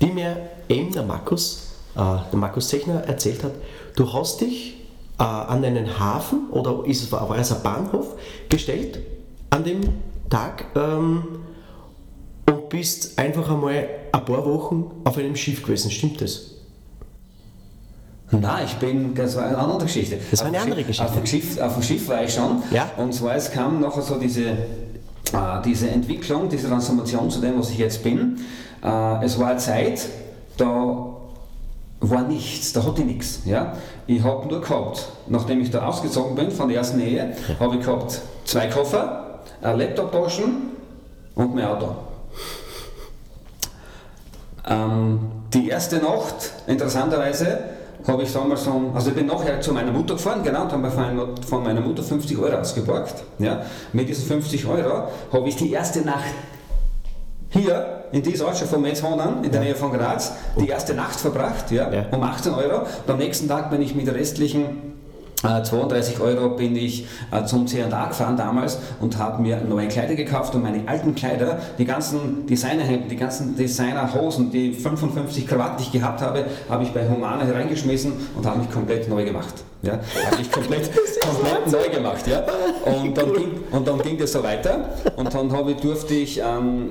die 0.00 0.06
mir 0.06 0.36
eben 0.68 0.92
der 0.92 1.02
Markus, 1.02 1.74
äh, 1.94 1.98
der 1.98 2.38
Markus 2.38 2.68
Zechner 2.68 3.02
erzählt 3.06 3.44
hat. 3.44 3.52
Du 3.96 4.10
hast 4.10 4.40
dich 4.40 4.78
äh, 5.18 5.24
an 5.24 5.62
einen 5.62 5.98
Hafen 5.98 6.48
oder 6.50 6.86
ist 6.86 7.02
es, 7.02 7.12
war 7.12 7.36
es 7.38 7.52
ein 7.52 7.62
Bahnhof 7.62 8.14
gestellt, 8.48 8.98
an 9.50 9.64
dem 9.64 9.80
Tag 10.32 10.64
ähm, 10.76 11.24
und 12.46 12.68
bist 12.70 13.18
einfach 13.18 13.50
einmal 13.50 13.86
ein 14.12 14.24
paar 14.24 14.46
Wochen 14.46 14.90
auf 15.04 15.18
einem 15.18 15.36
Schiff 15.36 15.62
gewesen. 15.62 15.90
Stimmt 15.90 16.20
das? 16.22 16.52
Nein, 18.30 18.64
ich 18.64 18.74
bin, 18.76 19.14
das 19.14 19.36
war 19.36 19.44
eine 19.44 19.58
andere 19.58 19.84
Geschichte. 19.84 20.18
Das 20.30 20.40
war 20.40 20.46
eine 20.46 20.58
andere 20.58 20.76
Schiff, 20.76 20.86
Geschichte. 20.86 21.10
Auf 21.10 21.16
dem, 21.16 21.26
Schiff, 21.26 21.60
auf 21.60 21.74
dem 21.74 21.82
Schiff 21.82 22.08
war 22.08 22.24
ich 22.24 22.32
schon. 22.32 22.62
Ja. 22.70 22.90
Und 22.96 23.12
zwar, 23.12 23.34
es 23.34 23.50
kam 23.50 23.80
nachher 23.80 24.00
so 24.00 24.18
diese, 24.18 24.42
äh, 24.42 24.56
diese 25.66 25.90
Entwicklung, 25.90 26.48
diese 26.48 26.68
Transformation 26.68 27.30
zu 27.30 27.40
dem, 27.42 27.58
was 27.58 27.68
ich 27.70 27.78
jetzt 27.78 28.02
bin. 28.02 28.38
Äh, 28.82 29.24
es 29.24 29.38
war 29.38 29.50
eine 29.50 29.58
Zeit, 29.58 30.08
da 30.56 31.14
war 32.00 32.22
nichts, 32.22 32.72
da 32.72 32.82
hatte 32.82 33.02
ich 33.02 33.06
nichts. 33.06 33.40
Ja? 33.44 33.76
Ich 34.06 34.22
habe 34.22 34.48
nur 34.48 34.62
gehabt, 34.62 35.08
nachdem 35.28 35.60
ich 35.60 35.70
da 35.70 35.86
ausgezogen 35.86 36.34
bin 36.34 36.50
von 36.50 36.68
der 36.68 36.78
ersten 36.78 37.00
Ehe, 37.00 37.36
habe 37.60 37.76
ich 37.76 37.84
gehabt 37.84 38.18
zwei 38.46 38.68
Koffer, 38.68 39.31
ein 39.62 39.78
Laptop 39.78 40.12
taschen 40.12 40.72
und 41.34 41.54
mein 41.54 41.64
Auto. 41.64 41.94
Ähm, 44.68 45.20
die 45.52 45.68
erste 45.68 45.96
Nacht, 45.96 46.52
interessanterweise, 46.66 47.58
habe 48.06 48.22
ich 48.24 48.32
damals 48.32 48.64
so, 48.64 48.90
also 48.94 49.10
ich 49.10 49.16
bin 49.16 49.26
nachher 49.26 49.60
zu 49.60 49.72
meiner 49.72 49.92
Mutter 49.92 50.14
gefahren, 50.14 50.42
genau, 50.42 50.62
und 50.62 50.72
habe 50.72 50.90
von 51.46 51.62
meiner 51.62 51.80
Mutter 51.80 52.02
50 52.02 52.36
Euro 52.38 52.56
ausgeborgt. 52.56 53.22
Ja. 53.38 53.62
Mit 53.92 54.08
diesen 54.08 54.26
50 54.26 54.66
Euro 54.66 55.08
habe 55.32 55.48
ich 55.48 55.56
die 55.56 55.72
erste 55.72 56.00
Nacht 56.00 56.34
hier 57.50 58.04
in 58.12 58.22
dieser 58.22 58.46
Ortschaft 58.46 58.70
von 58.70 58.82
Metzhonen, 58.82 59.44
in 59.44 59.52
der. 59.52 59.60
Nähe 59.60 59.74
von 59.74 59.92
Graz, 59.92 60.32
die 60.58 60.68
erste 60.68 60.94
Nacht 60.94 61.20
verbracht, 61.20 61.70
ja, 61.70 61.92
ja. 61.92 62.06
um 62.10 62.22
18 62.22 62.54
Euro. 62.54 62.80
Und 62.80 63.10
am 63.10 63.18
nächsten 63.18 63.46
Tag 63.46 63.70
bin 63.70 63.82
ich 63.82 63.94
mit 63.94 64.06
der 64.06 64.14
restlichen 64.14 64.91
32 65.42 66.18
äh, 66.18 66.22
Euro 66.22 66.50
bin 66.50 66.76
ich 66.76 67.06
äh, 67.30 67.44
zum 67.44 67.66
C&A 67.66 68.06
gefahren 68.06 68.36
damals 68.36 68.78
und 69.00 69.18
habe 69.18 69.42
mir 69.42 69.60
neue 69.60 69.88
Kleider 69.88 70.14
gekauft 70.14 70.54
und 70.54 70.62
meine 70.62 70.86
alten 70.86 71.14
Kleider, 71.14 71.60
die 71.78 71.84
ganzen 71.84 72.46
Designerhemden, 72.46 73.08
die 73.08 73.16
ganzen 73.16 73.56
Designerhosen, 73.56 74.50
die 74.50 74.72
55 74.72 75.46
Krawatten, 75.46 75.78
die 75.78 75.84
ich 75.84 75.92
gehabt 75.92 76.20
habe, 76.20 76.44
habe 76.68 76.84
ich 76.84 76.90
bei 76.90 77.08
Humana 77.08 77.44
hereingeschmissen 77.44 78.12
und 78.36 78.46
habe 78.46 78.60
mich 78.60 78.70
komplett 78.70 79.08
neu 79.08 79.24
gemacht. 79.24 79.54
Ja, 79.82 79.94
habe 79.94 80.40
ich 80.40 80.50
komplett, 80.50 80.90
komplett 81.20 81.72
neu 81.72 81.92
gemacht. 81.92 82.24
Ja. 82.28 82.44
Und, 82.84 83.18
dann 83.18 83.32
ging, 83.32 83.50
und 83.72 83.88
dann 83.88 83.98
ging 84.00 84.16
das 84.16 84.30
so 84.30 84.42
weiter 84.42 84.90
und 85.16 85.34
dann 85.34 85.50
habe, 85.52 85.74
durfte 85.74 86.14
ich 86.14 86.38
ähm, 86.38 86.90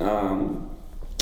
ähm, 0.00 0.56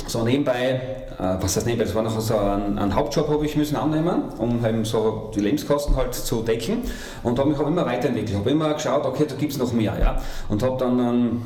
so 0.09 0.23
nebenbei, 0.23 0.81
äh, 1.19 1.37
was 1.39 1.55
heißt 1.55 1.65
nebenbei, 1.65 1.85
das 1.85 1.95
war 1.95 2.03
noch 2.03 2.19
so 2.19 2.37
ein, 2.37 2.77
ein 2.77 2.95
Hauptjob 2.95 3.29
habe 3.29 3.45
ich 3.45 3.55
müssen 3.55 3.75
annehmen, 3.75 4.23
um 4.37 4.65
eben 4.65 4.83
so 4.85 5.31
die 5.35 5.39
Lebenskosten 5.39 5.95
halt 5.95 6.13
zu 6.13 6.41
decken. 6.41 6.79
Und 7.23 7.39
habe 7.39 7.49
mich 7.49 7.59
auch 7.59 7.67
immer 7.67 7.85
weiterentwickelt, 7.85 8.37
habe 8.37 8.49
immer 8.49 8.73
geschaut, 8.73 9.05
okay, 9.05 9.25
da 9.27 9.35
gibt 9.35 9.51
es 9.51 9.57
noch 9.57 9.71
mehr, 9.71 9.95
ja, 9.99 10.21
und 10.49 10.63
habe 10.63 10.77
dann 10.77 10.99
einen, 10.99 11.45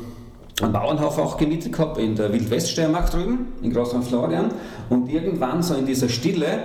einen 0.61 0.71
Bauernhof 0.71 1.17
auch 1.17 1.37
gemietet 1.37 1.73
gehabt 1.73 1.97
in 1.97 2.15
der 2.15 2.31
Wildweststeiermark 2.31 3.09
drüben, 3.09 3.53
in 3.61 3.73
Großmann 3.73 4.03
Florian 4.03 4.51
und 4.89 5.09
irgendwann 5.11 5.63
so 5.63 5.73
in 5.73 5.85
dieser 5.85 6.09
Stille 6.09 6.59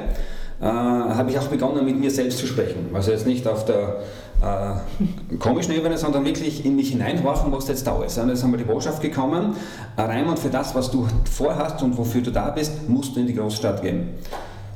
äh, 0.61 0.65
habe 0.65 1.31
ich 1.31 1.39
auch 1.39 1.47
begonnen 1.47 1.85
mit 1.85 1.99
mir 1.99 2.11
selbst 2.11 2.39
zu 2.39 2.47
sprechen, 2.47 2.91
also 2.93 3.11
jetzt 3.11 3.27
nicht 3.27 3.47
auf 3.47 3.65
der 3.65 4.01
äh, 4.41 5.37
komischen 5.39 5.75
Ebene, 5.75 5.99
sondern 5.99 6.25
wirklich 6.25 6.65
in 6.65 6.77
mich 6.77 6.91
hineinhorchen, 6.91 7.51
was 7.53 7.69
jetzt 7.69 7.87
da 7.87 8.03
ist. 8.03 8.19
Und 8.19 8.29
jetzt 8.29 8.43
haben 8.43 8.53
wir 8.53 8.59
die 8.59 8.65
Botschaft 8.65 9.03
gekommen, 9.03 9.57
äh, 9.97 10.03
Raimund, 10.03 10.39
für 10.39 10.49
das, 10.49 10.75
was 10.75 10.91
du 10.91 11.07
vorhast 11.31 11.83
und 11.83 11.97
wofür 11.97 12.23
du 12.23 12.31
da 12.31 12.51
bist, 12.51 12.89
musst 12.89 13.17
du 13.17 13.21
in 13.21 13.27
die 13.27 13.35
Großstadt 13.35 13.83
gehen. 13.83 14.11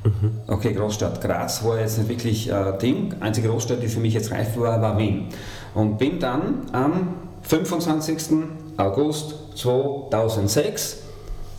Mhm. 0.05 0.33
Okay, 0.49 0.73
Großstadt 0.73 1.21
Graz 1.21 1.65
war 1.65 1.79
jetzt 1.79 1.99
nicht 1.99 2.09
wirklich 2.09 2.51
äh, 2.51 2.77
Ding. 2.81 3.15
Einzige 3.21 3.49
Großstadt, 3.49 3.83
die 3.83 3.89
für 3.89 4.01
mich 4.01 4.15
jetzt 4.15 4.33
reif 4.33 4.59
war, 4.59 4.81
war 4.83 4.99
Wien. 4.99 5.29
Und 5.75 5.99
bin 5.99 6.19
dann 6.19 6.67
am 6.73 7.15
25. 7.43 8.35
August 8.77 9.35
2006 9.57 10.99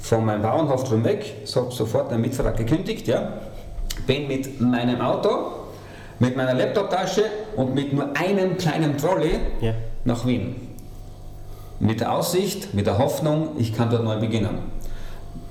von 0.02 0.26
meinem 0.26 0.42
Bauernhof 0.42 0.84
drüben 0.84 1.06
weg, 1.06 1.36
so, 1.46 1.70
sofort 1.70 2.12
einen 2.12 2.22
Mitvertrag 2.22 2.58
gekündigt, 2.58 3.08
ja, 3.08 3.34
bin 4.06 4.28
mit 4.28 4.60
meinem 4.60 5.00
Auto 5.00 5.64
mit 6.20 6.38
meiner 6.38 6.54
Laptoptasche 6.54 7.24
und 7.56 7.76
mit 7.76 7.94
nur 7.94 8.16
einem 8.18 8.58
kleinen 8.58 8.98
Trolley 8.98 9.40
ja. 9.62 9.74
nach 10.06 10.26
Wien. 10.26 10.56
Mit 11.80 12.00
der 12.00 12.14
Aussicht, 12.14 12.74
mit 12.74 12.88
der 12.88 12.98
Hoffnung, 12.98 13.50
ich 13.58 13.74
kann 13.76 13.90
dort 13.90 14.04
neu 14.04 14.20
beginnen. 14.20 14.60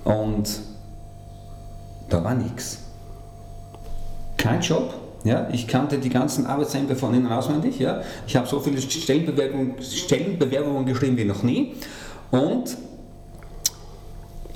Und 0.04 0.60
da 2.08 2.22
war 2.24 2.34
nichts. 2.34 2.78
Kein 4.36 4.60
Job. 4.60 4.94
Ja, 5.24 5.48
ich 5.52 5.68
kannte 5.68 5.98
die 5.98 6.08
ganzen 6.08 6.46
Arbeitsämter 6.46 6.96
von 6.96 7.14
innen 7.14 7.30
auswendig. 7.30 7.78
Ja. 7.78 8.02
Ich 8.26 8.34
habe 8.34 8.46
so 8.48 8.58
viele 8.58 8.80
Stellenbewerbungen, 8.80 9.80
Stellenbewerbungen 9.80 10.84
geschrieben 10.84 11.16
wie 11.16 11.24
noch 11.24 11.42
nie. 11.44 11.74
Und 12.32 12.76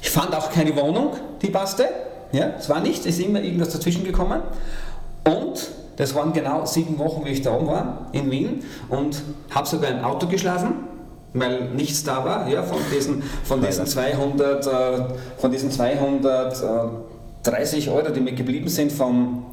ich 0.00 0.10
fand 0.10 0.34
auch 0.34 0.50
keine 0.50 0.74
Wohnung, 0.76 1.10
die 1.40 1.50
passte. 1.50 1.88
Ja, 2.32 2.54
es 2.58 2.68
war 2.68 2.80
nichts, 2.80 3.06
es 3.06 3.18
ist 3.18 3.26
immer 3.26 3.40
irgendwas 3.40 3.70
dazwischen 3.70 4.02
gekommen. 4.02 4.42
Und 5.24 5.68
das 5.96 6.14
waren 6.14 6.32
genau 6.32 6.64
sieben 6.66 6.98
Wochen, 6.98 7.24
wie 7.24 7.30
ich 7.30 7.42
da 7.42 7.54
oben 7.54 7.68
war, 7.68 8.08
in 8.12 8.30
Wien 8.30 8.62
und 8.88 9.22
habe 9.50 9.66
sogar 9.66 9.90
im 9.90 10.04
Auto 10.04 10.26
geschlafen, 10.26 10.74
weil 11.32 11.70
nichts 11.70 12.04
da 12.04 12.24
war, 12.24 12.48
ja, 12.48 12.62
von 12.62 12.78
diesen, 12.94 13.22
von 13.44 13.60
diesen 13.60 13.86
200, 13.86 14.66
äh, 14.66 14.70
von 15.38 15.50
diesen 15.50 15.70
230 15.70 17.90
Euro, 17.90 18.10
die 18.10 18.20
mir 18.20 18.32
geblieben 18.32 18.68
sind 18.68 18.92
vom, 18.92 19.44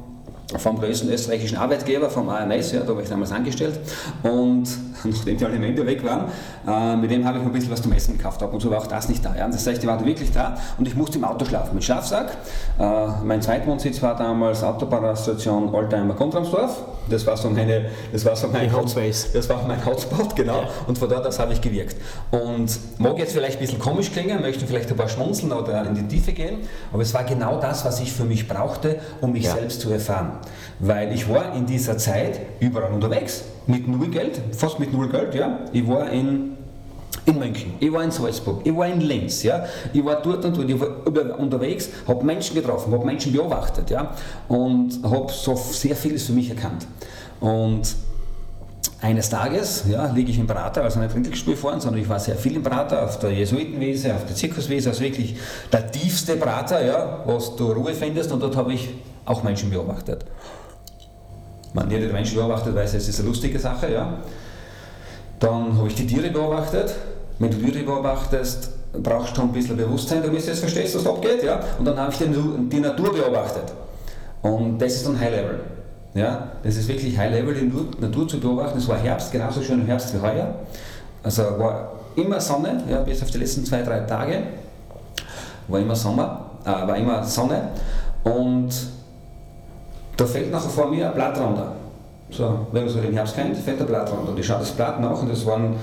vom 0.58 0.78
größten 0.78 1.10
österreichischen 1.10 1.58
Arbeitgeber, 1.58 2.10
vom 2.10 2.28
AMS, 2.28 2.72
ja, 2.72 2.80
da 2.80 2.94
war 2.94 3.02
ich 3.02 3.08
damals 3.08 3.32
angestellt. 3.32 3.80
Und 4.22 4.68
nachdem 5.10 5.36
die 5.36 5.44
Alimente 5.44 5.86
weg 5.86 6.04
waren, 6.04 6.26
äh, 6.66 6.96
mit 6.96 7.10
dem 7.10 7.24
habe 7.24 7.38
ich 7.38 7.44
ein 7.44 7.52
bisschen 7.52 7.70
was 7.70 7.82
zum 7.82 7.92
Essen 7.92 8.16
gekauft, 8.16 8.42
ab 8.42 8.52
und 8.52 8.60
so 8.60 8.70
war 8.70 8.78
auch 8.78 8.86
das 8.86 9.08
nicht 9.08 9.24
da. 9.24 9.34
Ja. 9.36 9.48
Das 9.48 9.66
heißt, 9.66 9.82
die 9.82 9.86
waren 9.86 10.04
wirklich 10.04 10.32
da 10.32 10.56
und 10.78 10.86
ich 10.86 10.94
musste 10.94 11.18
im 11.18 11.24
Auto 11.24 11.44
schlafen 11.44 11.74
mit 11.74 11.84
Schlafsack. 11.84 12.36
Äh, 12.78 13.06
mein 13.24 13.42
Zweitwohnsitz 13.42 14.02
war 14.02 14.16
damals 14.16 14.62
Autobahnstation 14.62 15.74
Oldtimer 15.74 16.14
Kontramsdorf. 16.14 16.82
Das 17.08 17.26
war 17.26 17.36
so 17.36 17.50
meine, 17.50 17.90
das 18.12 18.24
war 18.24 18.34
so 18.34 18.48
mein, 18.48 18.72
Hot, 18.72 18.94
das 18.96 19.48
war 19.48 19.66
mein 19.66 19.84
Hotspot, 19.84 20.34
genau. 20.34 20.62
Ja. 20.62 20.68
Und 20.86 20.98
von 20.98 21.08
dort 21.08 21.26
aus 21.26 21.38
habe 21.38 21.52
ich 21.52 21.60
gewirkt. 21.60 21.96
Und 22.30 22.78
mag 22.98 23.18
jetzt 23.18 23.32
vielleicht 23.32 23.58
ein 23.58 23.60
bisschen 23.60 23.78
komisch 23.78 24.10
klingen, 24.10 24.40
möchte 24.40 24.66
vielleicht 24.66 24.90
ein 24.90 24.96
paar 24.96 25.08
schmunzeln 25.08 25.52
oder 25.52 25.84
in 25.86 25.94
die 25.94 26.08
Tiefe 26.08 26.32
gehen, 26.32 26.60
aber 26.92 27.02
es 27.02 27.12
war 27.12 27.24
genau 27.24 27.60
das, 27.60 27.84
was 27.84 28.00
ich 28.00 28.12
für 28.12 28.24
mich 28.24 28.48
brauchte, 28.48 28.98
um 29.20 29.32
mich 29.32 29.44
ja. 29.44 29.52
selbst 29.52 29.80
zu 29.82 29.90
erfahren. 29.90 30.38
Weil 30.78 31.12
ich 31.12 31.28
war 31.28 31.54
in 31.54 31.66
dieser 31.66 31.98
Zeit 31.98 32.40
überall 32.60 32.92
unterwegs 32.92 33.44
mit 33.66 33.88
null 33.88 34.08
Geld, 34.08 34.40
fast 34.52 34.78
mit 34.78 34.92
null 34.92 35.08
Geld, 35.08 35.34
ja. 35.34 35.60
Ich 35.72 35.86
war 35.86 36.10
in, 36.10 36.56
in 37.26 37.38
München, 37.38 37.74
ich 37.80 37.92
war 37.92 38.02
in 38.02 38.10
Salzburg, 38.10 38.60
ich 38.64 38.74
war 38.74 38.86
in 38.86 39.00
Linz, 39.00 39.42
ja. 39.42 39.64
Ich 39.92 40.04
war 40.04 40.20
dort 40.20 40.44
und 40.44 40.56
dort, 40.56 40.68
ich 40.68 40.78
war 40.78 41.38
unterwegs, 41.38 41.88
habe 42.06 42.24
Menschen 42.24 42.54
getroffen, 42.54 42.92
habe 42.92 43.04
Menschen 43.04 43.32
beobachtet, 43.32 43.90
ja. 43.90 44.14
Und 44.48 45.00
habe 45.02 45.32
so 45.32 45.56
sehr 45.56 45.96
vieles 45.96 46.26
für 46.26 46.32
mich 46.32 46.50
erkannt. 46.50 46.86
Und 47.40 47.94
eines 49.00 49.28
Tages 49.28 49.84
ja, 49.88 50.06
liege 50.12 50.30
ich 50.30 50.38
im 50.38 50.46
Prater, 50.46 50.82
also 50.82 50.98
nicht 50.98 51.14
Rindelgespiel 51.14 51.56
fahren, 51.56 51.80
sondern 51.80 52.00
ich 52.00 52.08
war 52.08 52.18
sehr 52.18 52.36
viel 52.36 52.56
im 52.56 52.62
Prater, 52.62 53.04
auf 53.04 53.18
der 53.18 53.32
Jesuitenwiese, 53.32 54.14
auf 54.14 54.24
der 54.24 54.34
Zirkuswiese, 54.34 54.90
also 54.90 55.02
wirklich 55.02 55.36
der 55.70 55.90
tiefste 55.90 56.36
Prater, 56.36 56.84
ja, 56.84 57.22
was 57.26 57.54
du 57.54 57.72
Ruhe 57.72 57.92
findest 57.92 58.32
und 58.32 58.42
dort 58.42 58.56
habe 58.56 58.72
ich 58.72 58.88
auch 59.26 59.42
Menschen 59.42 59.70
beobachtet 59.70 60.24
man 61.74 61.90
jeder 61.90 62.10
Menschen 62.12 62.36
beobachtet, 62.36 62.74
weiß, 62.74 62.94
es 62.94 63.08
ist 63.08 63.20
eine 63.20 63.28
lustige 63.28 63.58
Sache. 63.58 63.92
Ja. 63.92 64.14
Dann 65.40 65.76
habe 65.76 65.88
ich 65.88 65.94
die 65.94 66.06
Tiere 66.06 66.30
beobachtet. 66.30 66.94
Wenn 67.38 67.50
du 67.50 67.58
Tiere 67.58 67.84
beobachtest, 67.84 68.70
brauchst 69.02 69.36
du 69.36 69.42
ein 69.42 69.52
bisschen 69.52 69.76
Bewusstsein, 69.76 70.22
damit 70.22 70.42
du 70.42 70.46
jetzt 70.46 70.60
verstehst, 70.60 70.94
was 70.96 71.06
abgeht. 71.06 71.42
Ja. 71.42 71.60
Und 71.78 71.84
dann 71.84 71.98
habe 71.98 72.12
ich 72.12 72.18
die, 72.18 72.26
die 72.68 72.80
Natur 72.80 73.12
beobachtet. 73.12 73.72
Und 74.40 74.78
das 74.78 74.94
ist 74.94 75.06
dann 75.06 75.18
High 75.18 75.30
Level. 75.30 75.60
Ja, 76.14 76.52
das 76.62 76.76
ist 76.76 76.86
wirklich 76.86 77.18
High 77.18 77.32
Level, 77.32 77.54
die 77.54 78.00
Natur 78.00 78.28
zu 78.28 78.38
beobachten. 78.38 78.78
Es 78.78 78.86
war 78.86 78.96
Herbst, 78.96 79.32
genauso 79.32 79.60
schön 79.60 79.80
im 79.80 79.86
Herbst 79.86 80.14
wie 80.14 80.20
heuer. 80.20 80.54
Also 81.24 81.42
war 81.58 81.92
immer 82.14 82.40
Sonne, 82.40 82.84
ja, 82.88 83.00
bis 83.00 83.20
auf 83.20 83.30
die 83.32 83.38
letzten 83.38 83.64
zwei, 83.64 83.82
drei 83.82 84.00
Tage. 84.00 84.44
War 85.66 85.80
immer 85.80 85.96
Sommer, 85.96 86.50
äh, 86.64 86.66
war 86.66 86.96
immer 86.96 87.24
Sonne. 87.24 87.70
Und 88.22 88.70
da 90.16 90.26
fällt 90.26 90.50
nachher 90.50 90.68
vor 90.68 90.90
mir 90.90 91.08
ein 91.08 91.14
Blatt 91.14 91.38
runter. 91.38 91.72
So, 92.30 92.66
wenn 92.72 92.84
man 92.84 92.92
so 92.92 93.00
den 93.00 93.12
Herbst 93.12 93.34
kennt, 93.34 93.56
fällt 93.56 93.80
ein 93.80 93.86
Blatt 93.86 94.10
runter. 94.10 94.30
Und 94.30 94.38
ich 94.38 94.46
schaue 94.46 94.60
das 94.60 94.70
Blatt 94.70 95.00
nach 95.00 95.20
und 95.20 95.30
das 95.30 95.44
waren 95.46 95.76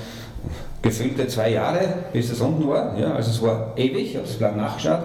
gefühlte 0.81 1.27
zwei 1.27 1.51
Jahre, 1.51 1.79
bis 2.11 2.31
es 2.31 2.41
unten 2.41 2.67
war. 2.67 2.97
Ja, 2.97 3.13
also 3.13 3.29
es 3.29 3.41
war 3.41 3.73
ewig, 3.77 4.11
ich 4.11 4.15
habe 4.15 4.25
das 4.25 4.35
Blatt 4.35 4.57
nachgeschaut. 4.57 5.01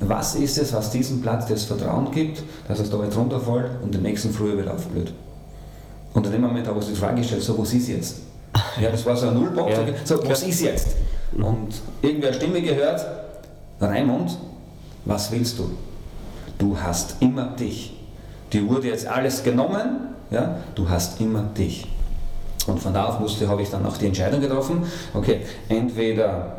Was 0.00 0.34
ist 0.34 0.58
es, 0.58 0.72
was 0.72 0.90
diesem 0.90 1.20
Blatt 1.20 1.48
das 1.48 1.64
Vertrauen 1.64 2.10
gibt, 2.10 2.42
dass 2.66 2.80
es 2.80 2.90
da 2.90 3.02
jetzt 3.04 3.16
runterfällt 3.16 3.70
und 3.82 3.94
den 3.94 4.02
nächsten 4.02 4.30
Frühjahr 4.30 4.58
wieder 4.58 4.74
aufblüht? 4.74 5.12
Und 6.14 6.26
in 6.26 6.32
dem 6.32 6.40
Moment 6.40 6.66
habe 6.66 6.78
ich 6.80 6.86
die 6.86 6.94
Frage 6.94 7.16
gestellt, 7.16 7.42
so 7.42 7.58
was 7.58 7.72
ist 7.72 7.88
jetzt? 7.88 8.16
Ja, 8.80 8.90
das 8.90 9.06
war 9.06 9.16
so 9.16 9.28
ein 9.28 9.34
Nullpunkt. 9.34 9.70
Ja, 9.70 9.78
so, 10.04 10.18
was 10.28 10.42
ist 10.42 10.60
jetzt? 10.60 10.88
Und 11.32 11.74
irgendwie 12.02 12.26
eine 12.26 12.36
Stimme 12.36 12.60
gehört, 12.60 13.06
Raimund, 13.80 14.36
was 15.04 15.30
willst 15.32 15.58
du? 15.58 15.70
Du 16.62 16.80
hast 16.80 17.16
immer 17.18 17.46
dich. 17.58 17.92
Die 18.52 18.68
wurde 18.68 18.86
jetzt 18.86 19.08
alles 19.08 19.42
genommen, 19.42 20.14
ja? 20.30 20.58
du 20.76 20.88
hast 20.88 21.20
immer 21.20 21.42
dich. 21.42 21.88
Und 22.68 22.78
von 22.78 22.94
da 22.94 23.06
auf 23.06 23.18
musste, 23.18 23.48
habe 23.48 23.62
ich 23.62 23.70
dann 23.70 23.84
auch 23.84 23.96
die 23.96 24.06
Entscheidung 24.06 24.40
getroffen, 24.40 24.84
okay, 25.12 25.40
entweder 25.68 26.58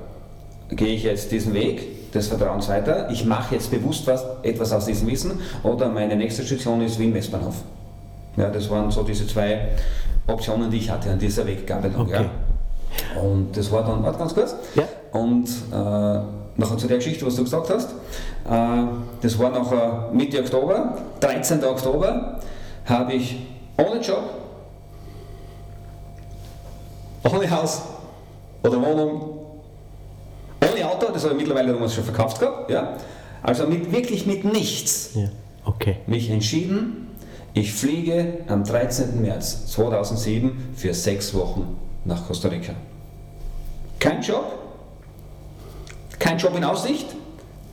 gehe 0.70 0.94
ich 0.94 1.04
jetzt 1.04 1.32
diesen 1.32 1.54
Weg 1.54 2.12
des 2.12 2.28
Vertrauens 2.28 2.68
weiter, 2.68 3.10
ich 3.12 3.24
mache 3.24 3.56
jetzt 3.56 3.72
bewusst 3.72 4.06
was, 4.06 4.26
etwas 4.42 4.74
aus 4.74 4.88
diesem 4.88 5.08
Wissen, 5.08 5.40
oder 5.64 5.88
meine 5.88 6.18
nächste 6.18 6.44
Station 6.44 6.82
ist 6.82 7.00
Wien 7.00 7.14
Westbahnhof. 7.14 7.56
Ja, 8.36 8.50
das 8.50 8.70
waren 8.70 8.92
so 8.92 9.04
diese 9.04 9.26
zwei 9.26 9.70
Optionen, 10.28 10.70
die 10.70 10.80
ich 10.80 10.90
hatte 10.90 11.12
an 11.12 11.20
dieser 11.20 11.48
Weggabelung. 11.48 12.02
Okay. 12.02 12.26
Ja. 13.16 13.22
Und 13.22 13.56
das 13.56 13.72
war 13.72 13.86
dann, 13.86 14.04
warte 14.04 14.20
ganz 14.20 14.34
kurz, 14.36 14.54
ja. 14.76 14.84
und 15.14 15.48
äh, 15.72 16.43
nachher 16.58 16.78
zu 16.78 16.88
der 16.88 16.98
Geschichte, 16.98 17.26
was 17.26 17.36
du 17.36 17.44
gesagt 17.44 17.70
hast. 17.70 17.90
Äh, 17.90 18.84
das 19.22 19.40
war 19.40 19.52
nachher 19.52 20.10
Mitte 20.14 20.40
Oktober, 20.40 20.98
13. 21.20 21.64
Oktober, 21.64 22.40
habe 22.86 23.14
ich 23.14 23.38
ohne 23.78 24.02
Job, 24.02 24.24
ohne 27.24 27.50
Haus 27.50 27.82
oder 28.64 28.82
Wohnung, 28.82 29.40
ohne 30.62 30.90
Auto, 30.90 31.12
das 31.12 31.24
habe 31.24 31.34
ich 31.34 31.40
mittlerweile 31.40 31.74
damals 31.74 31.94
schon 31.94 32.04
verkauft 32.04 32.40
gehabt, 32.40 32.70
ja. 32.70 32.98
also 33.42 33.68
mit, 33.68 33.92
wirklich 33.92 34.26
mit 34.26 34.46
nichts, 34.46 35.12
ja. 35.16 35.30
okay. 35.66 35.98
mich 36.08 36.30
entschieden, 36.30 37.08
ich 37.54 37.74
fliege 37.74 38.40
am 38.48 38.64
13. 38.64 39.22
März 39.22 39.68
2007 39.68 40.74
für 40.76 40.94
sechs 40.94 41.34
Wochen 41.34 41.78
nach 42.04 42.28
Costa 42.28 42.48
Rica. 42.48 42.74
Kein 44.00 44.22
Job, 44.22 44.63
kein 46.24 46.38
Job 46.38 46.56
in 46.56 46.64
Aussicht, 46.64 47.08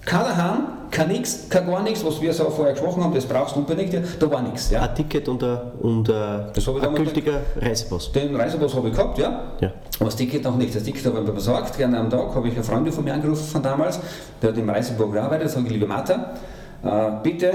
kein 0.04 0.36
Hahn, 0.36 0.66
kein 0.90 1.06
nix, 1.06 1.48
kein 1.48 1.68
gar 1.68 1.84
nichts, 1.84 2.04
was 2.04 2.20
wir 2.20 2.32
so 2.34 2.50
vorher 2.50 2.72
gesprochen 2.72 3.04
haben, 3.04 3.14
das 3.14 3.24
brauchst 3.24 3.54
du 3.54 3.60
unbedingt, 3.60 3.92
ja, 3.92 4.00
da 4.18 4.28
war 4.28 4.42
nichts. 4.42 4.70
Ja. 4.70 4.82
Ein 4.82 4.94
Ticket 4.96 5.28
und 5.28 5.40
ein, 5.44 5.58
und 5.80 6.10
ein, 6.10 6.46
ein 6.56 6.94
gültiger 6.96 7.42
Reisepass. 7.60 8.10
Den 8.10 8.34
Reisepass 8.34 8.74
habe 8.74 8.88
ich 8.88 8.94
gehabt, 8.96 9.18
ja. 9.18 9.52
Ja. 9.60 9.72
Aber 10.00 10.06
das 10.06 10.16
Ticket 10.16 10.42
noch 10.42 10.56
nicht. 10.56 10.74
Das 10.74 10.82
Ticket 10.82 11.06
habe 11.06 11.20
ich 11.20 11.26
mir 11.26 11.32
besorgt. 11.32 11.76
Gerne 11.76 11.98
am 11.98 12.10
Tag 12.10 12.34
habe 12.34 12.48
ich 12.48 12.54
eine 12.54 12.64
Freundin 12.64 12.92
von 12.92 13.04
mir 13.04 13.14
angerufen 13.14 13.44
von 13.44 13.62
damals, 13.62 14.00
der 14.42 14.50
hat 14.50 14.58
im 14.58 14.68
Reisebüro 14.68 15.10
gearbeitet, 15.10 15.48
sage 15.50 15.66
ich, 15.66 15.72
liebe 15.72 15.86
Martha, 15.86 16.34
äh, 16.82 16.88
bitte 17.22 17.52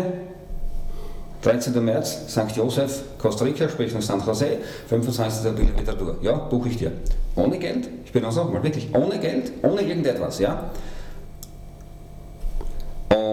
13. 1.45 1.83
März, 1.83 2.25
St. 2.27 2.55
Josef, 2.55 3.03
Costa 3.19 3.45
Rica, 3.45 3.69
sprich 3.69 3.93
nach 3.93 4.01
San 4.01 4.19
Jose, 4.25 4.57
25. 4.89 5.47
April 5.47 5.67
wieder 5.79 5.93
durch. 5.93 6.23
Ja, 6.23 6.33
buche 6.33 6.69
ich 6.69 6.77
dir. 6.77 6.91
Ohne 7.35 7.59
Geld, 7.59 7.87
ich 8.03 8.11
bin 8.11 8.25
auch 8.25 8.51
mal 8.51 8.63
wirklich, 8.63 8.89
ohne 8.95 9.19
Geld, 9.19 9.51
ohne 9.61 9.81
irgendetwas, 9.81 10.39
ja. 10.39 10.71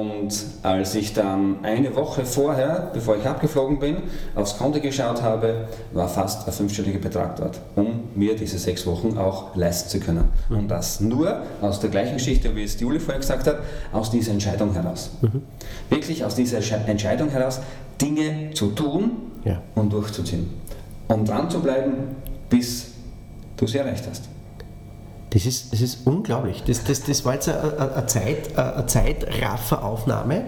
Und 0.02 0.34
als 0.64 0.96
ich 0.96 1.12
dann 1.14 1.64
eine 1.64 1.94
Woche 1.94 2.24
vorher, 2.24 2.90
bevor 2.92 3.16
ich 3.16 3.24
abgeflogen 3.24 3.78
bin, 3.78 3.98
aufs 4.34 4.58
Konto 4.58 4.80
geschaut 4.80 5.22
habe, 5.22 5.68
war 5.92 6.08
fast 6.08 6.44
ein 6.48 6.52
fünfstelliger 6.52 6.98
Betrag 6.98 7.36
dort, 7.36 7.60
um 7.76 8.00
mir 8.16 8.34
diese 8.34 8.58
sechs 8.58 8.84
Wochen 8.84 9.16
auch 9.16 9.54
leisten 9.54 9.88
zu 9.90 10.00
können. 10.00 10.24
Und 10.50 10.66
das 10.68 11.00
nur 11.00 11.42
aus 11.60 11.78
der 11.78 11.90
gleichen 11.90 12.14
Geschichte, 12.14 12.54
wie 12.56 12.64
es 12.64 12.76
die 12.76 12.82
Juli 12.82 12.98
vorher 12.98 13.20
gesagt 13.20 13.46
hat, 13.46 13.58
aus 13.92 14.10
dieser 14.10 14.32
Entscheidung 14.32 14.72
heraus. 14.72 15.10
Wirklich 15.88 16.24
aus 16.24 16.34
dieser 16.34 16.58
Entsche- 16.58 16.84
Entscheidung 16.86 17.28
heraus, 17.28 17.60
Dinge 18.00 18.50
zu 18.54 18.70
tun 18.72 19.12
Ja. 19.44 19.62
und 19.76 19.92
durchzuziehen. 19.92 20.50
Und 21.06 21.28
dran 21.28 21.48
zu 21.48 21.60
bleiben, 21.60 21.92
bis 22.48 22.88
du 23.56 23.68
sie 23.68 23.78
erreicht 23.78 24.04
hast. 24.10 24.24
Das 25.32 25.46
ist, 25.46 25.72
das 25.72 25.80
ist 25.80 26.06
unglaublich. 26.06 26.62
Das, 26.66 26.84
das, 26.84 27.04
das 27.04 27.24
war 27.24 27.34
jetzt 27.34 27.48
eine, 27.48 27.62
eine, 27.78 27.94
eine 27.94 28.06
Zeit, 28.06 28.58
eine 28.58 28.86
Zeitrafferaufnahme. 28.86 30.44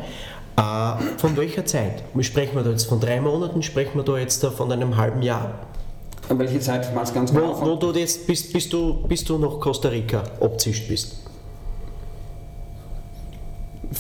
Äh, 0.57 1.19
von 1.19 1.37
welcher 1.37 1.65
Zeit? 1.65 2.03
Sprechen 2.21 2.55
wir 2.55 2.63
da 2.63 2.71
jetzt 2.71 2.85
von 2.85 3.01
drei 3.01 3.21
Monaten? 3.21 3.63
Sprechen 3.63 3.97
wir 3.97 4.05
da 4.05 4.19
jetzt 4.19 4.45
von 4.45 4.71
einem 4.71 4.97
halben 4.97 5.23
Jahr? 5.23 5.55
Und 6.29 6.39
welche 6.39 6.61
Zeit 6.61 6.95
meinst 6.95 7.13
du 7.13 7.17
ganz 7.17 7.33
genau? 7.33 7.61
Wo, 7.61 7.67
wo 7.67 7.77
du 7.77 7.99
jetzt 7.99 8.27
bis, 8.27 8.53
bis, 8.53 8.69
du, 8.69 9.03
bis 9.09 9.25
du 9.25 9.39
nach 9.39 9.59
Costa 9.61 9.89
Rica 9.89 10.23
abzischt 10.41 10.89
bist. 10.89 11.24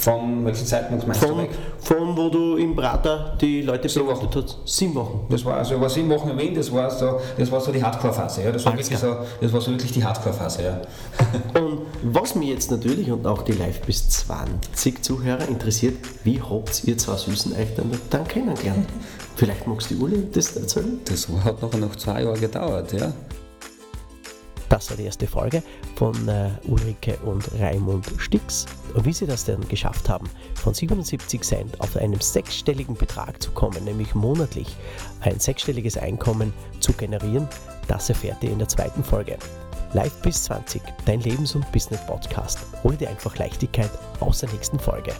Von 0.04 0.44
welchem 0.44 0.66
Zeitpunkt 0.66 1.06
meinst 1.06 1.22
du 1.22 1.28
Von, 1.28 1.38
weg? 1.38 1.50
von 1.78 2.14
wo 2.14 2.28
du 2.28 2.56
im 2.56 2.76
Prater 2.76 3.38
die 3.40 3.62
Leute 3.62 3.88
Sieben 3.88 4.06
beobachtet 4.06 4.44
hast. 4.44 4.58
Sieben 4.66 4.94
Wochen. 4.96 5.26
Das 5.30 5.42
war 5.46 5.56
also, 5.56 5.80
was 5.80 5.96
ich 5.96 6.04
machen 6.04 6.30
in 6.30 6.38
Wien, 6.38 6.54
das 6.54 6.70
war 6.70 6.90
so, 6.90 7.20
das 7.38 7.50
war 7.50 7.58
so 7.58 7.72
die 7.72 7.82
Hardcore-Phase. 7.82 8.42
Ja. 8.42 8.52
Das, 8.52 8.66
war 8.66 8.74
Alles 8.74 8.90
wirklich 8.90 9.00
so, 9.00 9.16
das 9.40 9.50
war 9.50 9.62
so 9.62 9.70
wirklich 9.70 9.92
die 9.92 10.04
Hardcore-Phase. 10.04 10.62
Ja. 10.62 10.80
Und 11.58 11.86
was 12.02 12.34
mich 12.34 12.50
jetzt 12.50 12.70
natürlich 12.70 13.10
und 13.10 13.26
auch 13.26 13.40
die 13.42 13.52
Live 13.52 13.80
bis 13.80 14.06
20 14.10 15.02
Zuhörer 15.02 15.48
interessiert, 15.48 15.96
wie 16.22 16.38
habt 16.38 16.84
ihr 16.84 16.98
zwei 16.98 17.16
Süßen 17.16 17.54
euch 17.54 17.74
dann, 17.74 17.90
dann 18.10 18.28
kennengelernt? 18.28 18.86
Vielleicht 19.36 19.66
magst 19.66 19.90
du 19.90 20.02
Uli 20.02 20.28
das 20.30 20.54
erzählen? 20.54 21.00
Das 21.06 21.26
hat 21.44 21.62
noch, 21.62 21.72
noch 21.72 21.96
zwei 21.96 22.24
Jahre 22.24 22.38
gedauert. 22.38 22.92
Ja. 22.92 23.10
Das 24.68 24.90
war 24.90 24.96
die 24.96 25.04
erste 25.04 25.26
Folge 25.26 25.62
von 25.96 26.28
äh, 26.28 26.50
Ulrike 26.66 27.18
und 27.24 27.48
Raimund 27.58 28.06
Stix. 28.18 28.66
Und 28.94 29.04
wie 29.04 29.12
sie 29.12 29.26
das 29.26 29.44
denn 29.44 29.66
geschafft 29.68 30.08
haben, 30.08 30.28
von 30.54 30.74
77 30.74 31.42
Cent 31.42 31.80
auf 31.80 31.96
einem 31.96 32.20
sechsstelligen 32.20 32.94
Betrag 32.94 33.42
zu 33.42 33.50
kommen, 33.50 33.84
nämlich 33.84 34.14
monatlich 34.14 34.76
ein 35.20 35.38
sechsstelliges 35.38 35.96
Einkommen 35.96 36.52
zu 36.80 36.92
generieren, 36.92 37.48
das 37.88 38.08
erfährt 38.08 38.42
ihr 38.42 38.50
in 38.50 38.58
der 38.58 38.68
zweiten 38.68 39.04
Folge. 39.04 39.38
Live 39.92 40.14
bis 40.22 40.44
20, 40.44 40.82
dein 41.04 41.20
Lebens- 41.20 41.54
und 41.54 41.70
Business-Podcast. 41.70 42.58
Hol 42.82 42.96
dir 42.96 43.10
einfach 43.10 43.36
Leichtigkeit 43.36 43.90
aus 44.18 44.40
der 44.40 44.50
nächsten 44.50 44.78
Folge. 44.78 45.12